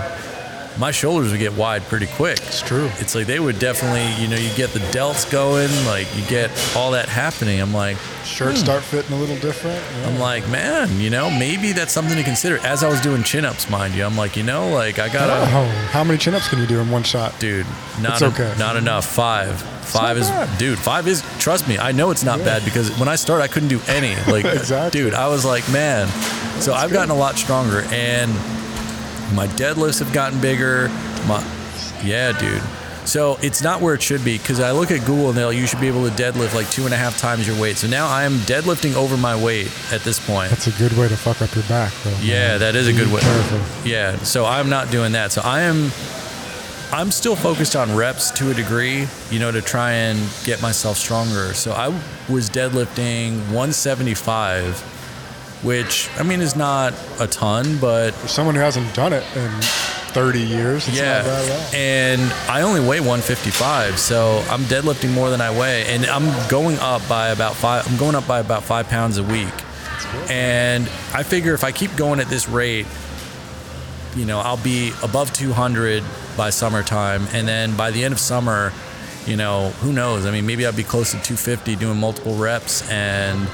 [0.79, 2.39] my shoulders would get wide pretty quick.
[2.39, 2.89] It's true.
[2.99, 6.49] It's like they would definitely, you know, you get the delts going, like you get
[6.75, 7.59] all that happening.
[7.59, 8.65] I'm like, Shirts hmm.
[8.65, 9.75] start fitting a little different.
[9.77, 10.07] Yeah.
[10.07, 12.59] I'm like, man, you know, maybe that's something to consider.
[12.65, 15.33] As I was doing chin ups, mind you, I'm like, you know, like I gotta,
[15.33, 17.37] oh, how many chin ups can you do in one shot?
[17.39, 17.65] dude,
[18.01, 18.53] not okay.
[18.57, 19.05] not enough.
[19.05, 20.57] Five, five is, bad.
[20.57, 21.23] dude, five is.
[21.39, 24.15] Trust me, I know it's not bad because when I started, I couldn't do any.
[24.29, 25.01] Like, Exactly.
[25.01, 26.07] dude, I was like, man.
[26.61, 28.31] So I've gotten a lot stronger, and
[29.33, 30.89] my deadlifts have gotten bigger.
[31.27, 31.43] My,
[32.03, 32.61] yeah, dude.
[33.05, 35.65] So it's not where it should be because I look at Google and they'll you
[35.65, 37.77] should be able to deadlift like two and a half times your weight.
[37.77, 40.51] So now I am deadlifting over my weight at this point.
[40.51, 42.15] That's a good way to fuck up your back, though.
[42.21, 42.59] Yeah, man.
[42.59, 43.21] that is a good way.
[43.21, 43.89] Careful.
[43.89, 45.31] Yeah, so I'm not doing that.
[45.31, 45.91] So I am
[46.91, 50.97] I'm still focused on reps to a degree, you know, to try and get myself
[50.97, 51.53] stronger.
[51.53, 51.89] So I
[52.31, 54.98] was deadlifting 175,
[55.63, 59.49] which I mean is not a ton, but For someone who hasn't done it in
[60.11, 61.17] 30 years, it's yeah.
[61.17, 61.75] not bad at all.
[61.75, 66.77] And I only weigh 155, so I'm deadlifting more than I weigh, and I'm going
[66.79, 67.87] up by about five.
[67.89, 69.53] I'm going up by about five pounds a week.
[70.29, 72.87] And I figure if I keep going at this rate,
[74.15, 76.03] you know, I'll be above 200
[76.35, 78.73] by summertime, and then by the end of summer,
[79.27, 80.25] you know, who knows?
[80.25, 83.47] I mean, maybe I'll be close to 250 doing multiple reps, and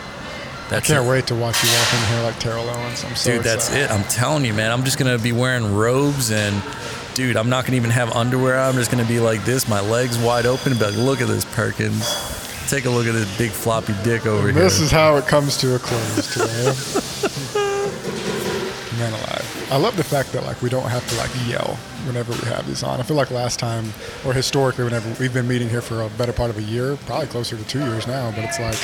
[0.72, 1.10] I can't it.
[1.10, 3.04] wait to watch you walk in here like Terrell Owens.
[3.04, 3.86] I'm so Dude, that's excited.
[3.86, 3.92] it.
[3.92, 4.72] I'm telling you, man.
[4.72, 6.62] I'm just gonna be wearing robes and,
[7.14, 8.58] dude, I'm not gonna even have underwear.
[8.60, 11.28] I'm just gonna be like this, my legs wide open, and be like, look at
[11.28, 12.04] this Perkins.
[12.70, 14.54] Take a look at this big floppy dick over here.
[14.64, 16.74] This is how it comes to a close today.
[18.98, 19.68] Man alive.
[19.72, 22.66] I love the fact that like we don't have to like yell whenever we have
[22.66, 23.00] these on.
[23.00, 23.94] I feel like last time
[24.26, 27.28] or historically whenever we've been meeting here for a better part of a year, probably
[27.28, 28.78] closer to two years now, but it's like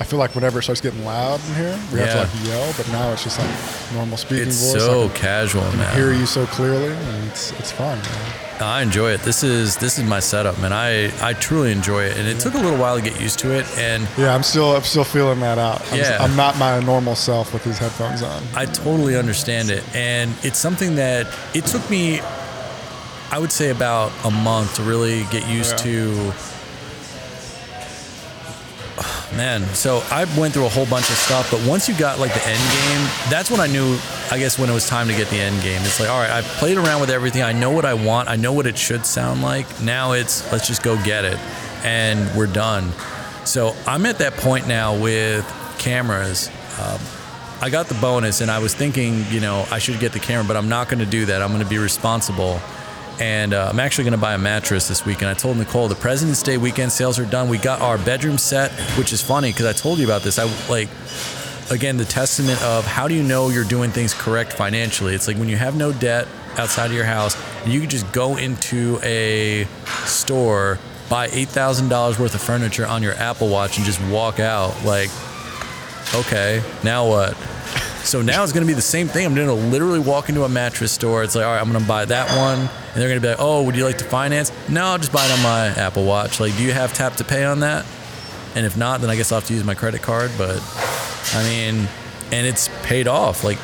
[0.00, 2.06] I feel like whenever it starts getting loud in here, we Yeah.
[2.06, 3.50] have to like yell, but now it's just like
[3.94, 4.82] normal speaking it's voice.
[4.82, 5.94] so I can casual, man.
[5.96, 8.32] hear you so clearly and it's it's fun, man.
[8.60, 9.22] I enjoy it.
[9.22, 10.72] This is this is my setup, man.
[10.72, 13.50] I I truly enjoy it, and it took a little while to get used to
[13.52, 15.82] it, and Yeah, I'm still I'm still feeling that out.
[15.92, 16.18] I'm, Yeah.
[16.20, 18.42] I'm not my normal self with these headphones on.
[18.54, 19.82] I totally understand it.
[19.94, 22.20] And it's something that it took me,
[23.32, 25.84] I would say, about a month to really get used Yeah.
[25.90, 26.32] to.
[29.38, 32.34] Man, so I went through a whole bunch of stuff, but once you got like
[32.34, 33.96] the end game, that's when I knew,
[34.32, 35.80] I guess, when it was time to get the end game.
[35.82, 37.44] It's like, all right, I've played around with everything.
[37.44, 38.28] I know what I want.
[38.28, 39.80] I know what it should sound like.
[39.80, 41.38] Now it's, let's just go get it.
[41.84, 42.90] And we're done.
[43.44, 45.46] So I'm at that point now with
[45.78, 46.48] cameras.
[46.80, 46.98] Um,
[47.60, 50.48] I got the bonus, and I was thinking, you know, I should get the camera,
[50.48, 51.42] but I'm not going to do that.
[51.42, 52.60] I'm going to be responsible.
[53.20, 55.28] And uh, I'm actually going to buy a mattress this weekend.
[55.28, 57.48] I told Nicole the President's Day weekend sales are done.
[57.48, 60.38] We got our bedroom set, which is funny because I told you about this.
[60.38, 60.88] I like,
[61.70, 65.14] again, the testament of how do you know you're doing things correct financially?
[65.14, 68.10] It's like when you have no debt outside of your house, and you can just
[68.12, 69.66] go into a
[70.04, 70.78] store,
[71.10, 74.84] buy $8,000 worth of furniture on your Apple Watch, and just walk out.
[74.84, 75.10] Like,
[76.14, 77.36] okay, now what?
[78.08, 79.26] So now it's going to be the same thing.
[79.26, 81.22] I'm going to literally walk into a mattress store.
[81.22, 82.58] It's like, all right, I'm going to buy that one.
[82.58, 84.50] And they're going to be like, oh, would you like to finance?
[84.66, 86.40] No, I'll just buy it on my Apple Watch.
[86.40, 87.84] Like, do you have tap to pay on that?
[88.54, 90.30] And if not, then I guess I'll have to use my credit card.
[90.38, 90.56] But
[91.34, 91.86] I mean,
[92.32, 93.44] and it's paid off.
[93.44, 93.58] Like,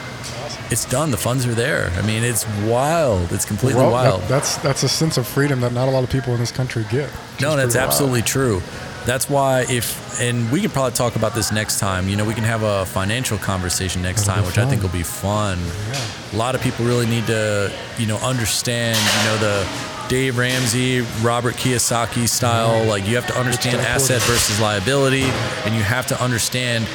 [0.70, 1.10] it's done.
[1.10, 1.90] The funds are there.
[1.96, 3.32] I mean, it's wild.
[3.32, 4.20] It's completely Well, wild.
[4.22, 6.52] that- that's that's a sense of freedom that not a lot of people in this
[6.52, 7.08] country get.
[7.40, 7.88] No, that's wild.
[7.88, 8.60] absolutely true.
[9.06, 12.08] That's why if and we can probably talk about this next time.
[12.08, 14.88] You know, we can have a financial conversation next That'll time, which I think will
[14.88, 15.58] be fun.
[15.58, 16.00] yeah.
[16.32, 19.68] A lot of people really need to, you know, understand, you know, the
[20.08, 22.84] Dave Ramsey, Robert Kiyosaki style.
[22.84, 25.24] Like you have to understand asset versus liability,
[25.64, 26.86] and you have to understand.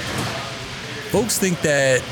[1.11, 2.03] Folks think that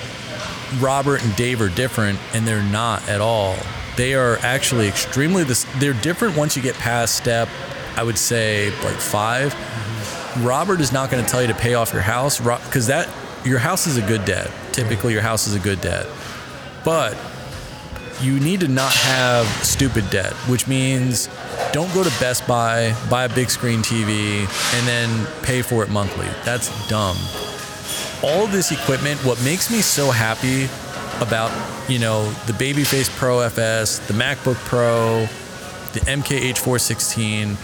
[0.80, 3.56] Robert and Dave are different, and they're not at all.
[3.96, 5.66] They are actually extremely this.
[5.78, 7.48] They're different once you get past step.
[7.96, 9.56] I would say like 5
[10.46, 13.10] Robert is not going to tell you to pay off your house because that
[13.46, 14.52] your house is a good debt.
[14.72, 16.08] Typically, your house is a good debt,
[16.84, 17.18] but
[18.22, 21.30] you need to not have stupid debt, which means
[21.72, 24.40] don't go to Best Buy, buy a big screen TV,
[24.78, 26.28] and then pay for it monthly.
[26.44, 27.18] That's dumb
[28.24, 30.66] all this equipment, what makes me so happy
[31.22, 31.52] about,
[31.90, 35.22] you know, the Babyface Pro FS, the MacBook Pro,
[35.94, 37.56] the MKH416,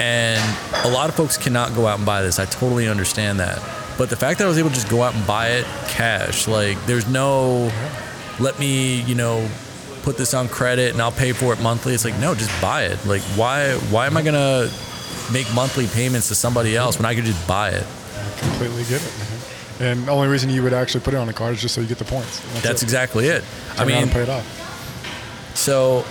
[0.00, 2.38] and a lot of folks cannot go out and buy this.
[2.38, 3.62] I totally understand that.
[3.98, 6.48] But the fact that I was able to just go out and buy it cash,
[6.48, 7.70] like there's no
[8.40, 9.46] let me, you know,
[10.02, 11.92] put this on credit and I'll pay for it monthly.
[11.92, 13.04] It's like, no, just buy it.
[13.06, 14.70] Like why why am I gonna
[15.30, 17.86] make monthly payments to somebody else when I could just buy it?
[18.16, 19.26] I completely get it, man.
[19.80, 21.80] And the only reason you would actually put it on a card is just so
[21.80, 22.42] you get the points.
[22.54, 22.86] And That's it.
[22.86, 23.44] exactly it.
[23.72, 25.54] I Turn around mean, pay it off.
[25.54, 26.04] So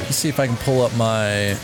[0.00, 1.56] let's see if I can pull up my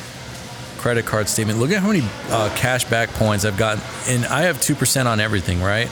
[0.81, 1.59] credit card statement.
[1.59, 3.83] Look at how many uh, cash back points I've gotten.
[4.09, 5.89] And I have 2% on everything, right?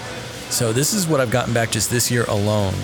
[0.50, 2.74] So this is what I've gotten back just this year alone.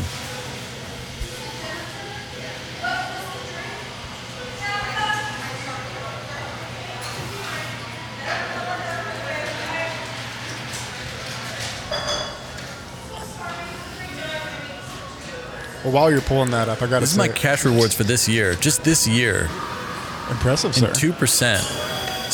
[15.82, 18.04] Well, while you're pulling that up, I got to This is my cash rewards for
[18.04, 19.50] this year, just this year.
[20.30, 20.90] Impressive, sir.
[20.92, 21.62] two percent.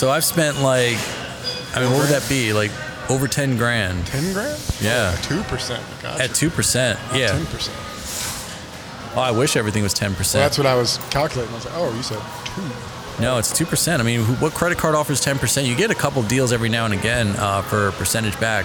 [0.00, 0.96] So I've spent like,
[1.74, 2.54] I mean, what would that be?
[2.54, 2.70] Like
[3.10, 4.58] over ten grand Ten grand?
[4.80, 5.14] Yeah.
[5.20, 5.84] Two percent.
[6.00, 6.22] Gotcha.
[6.22, 6.98] at two percent.
[7.10, 7.44] Ten Yeah.
[7.50, 7.76] percent.
[9.14, 10.42] Oh, I wish everything was ten Well, percent.
[10.42, 11.52] that's what I was calculating.
[11.52, 13.22] I was like, oh, you said two.
[13.22, 14.00] No, it's two percent.
[14.00, 15.66] I mean, what credit card offers ten percent?
[15.66, 18.64] You get a couple deals every now and again uh, for percentage back,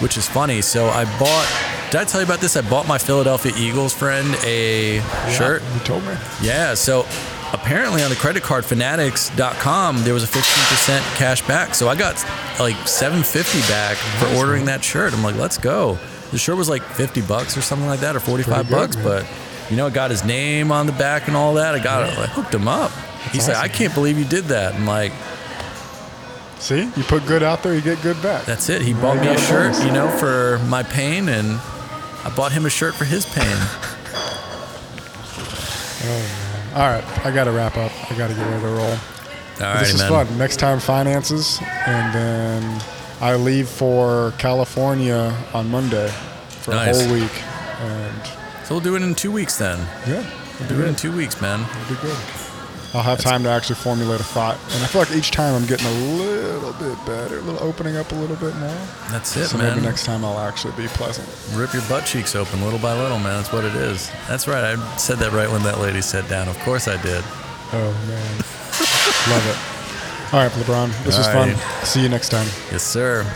[0.00, 0.62] which is funny.
[0.62, 1.48] So I bought.
[1.90, 2.56] Did I tell you about this?
[2.56, 5.00] I bought my Philadelphia Eagles friend a
[5.32, 5.62] shirt.
[5.74, 6.14] You told me.
[6.40, 6.74] Yeah.
[6.74, 7.06] So
[7.52, 11.74] apparently on the credit card fanatics.com there was a 15% cash back.
[11.74, 12.14] So I got
[12.58, 14.78] like 750 back for Nice, ordering man.
[14.78, 15.12] that shirt.
[15.12, 15.98] I'm like, let's go.
[16.32, 19.04] The shirt was like 50 bucks or something like that or 45 good, bucks, man.
[19.04, 19.26] but
[19.70, 21.74] you know, i got his name on the back and all that.
[21.74, 22.18] I got it.
[22.18, 22.90] I hooked him up.
[23.32, 24.74] He's like, I can't believe you did that.
[24.74, 25.12] I'm like,
[26.58, 28.44] See, you put good out there, you get good back.
[28.46, 28.80] that's it.
[28.82, 29.84] He bought me a shirt, bonus.
[29.84, 31.60] you know, for my pain, and
[32.24, 33.56] I bought him a shirt for his pain.
[36.08, 36.45] Oh,
[36.76, 37.90] All right, I got to wrap up.
[38.10, 38.90] I got to get ready to roll.
[39.66, 40.26] All this is man.
[40.26, 40.38] fun.
[40.38, 42.82] Next time, finances, and then
[43.22, 46.08] I leave for California on Monday
[46.60, 47.00] for Nice.
[47.00, 47.32] a whole week,
[47.80, 48.26] and
[48.66, 49.78] So we'll do it in two weeks then.
[50.06, 50.22] yeah,
[50.60, 51.60] We'll do it in two weeks, man.
[51.62, 52.16] It'll be good.
[52.96, 55.66] I'll have time to actually formulate a thought, and I feel like each time I'm
[55.66, 58.70] getting a little bit better, a little opening up a little bit more.
[59.10, 59.74] That's it, so man.
[59.74, 61.28] maybe next time I'll actually be pleasant.
[61.54, 63.36] Rip your butt cheeks open little by little, man.
[63.36, 64.10] That's what it is.
[64.28, 64.64] That's right.
[64.64, 66.48] I said that right when that lady sat down.
[66.48, 67.22] Of course I did.
[67.74, 68.36] Oh man,
[69.28, 70.32] love it.
[70.32, 71.84] All right, LeBron, this was All fun.
[71.84, 72.46] See you next time.
[72.72, 73.30] Yes, sir.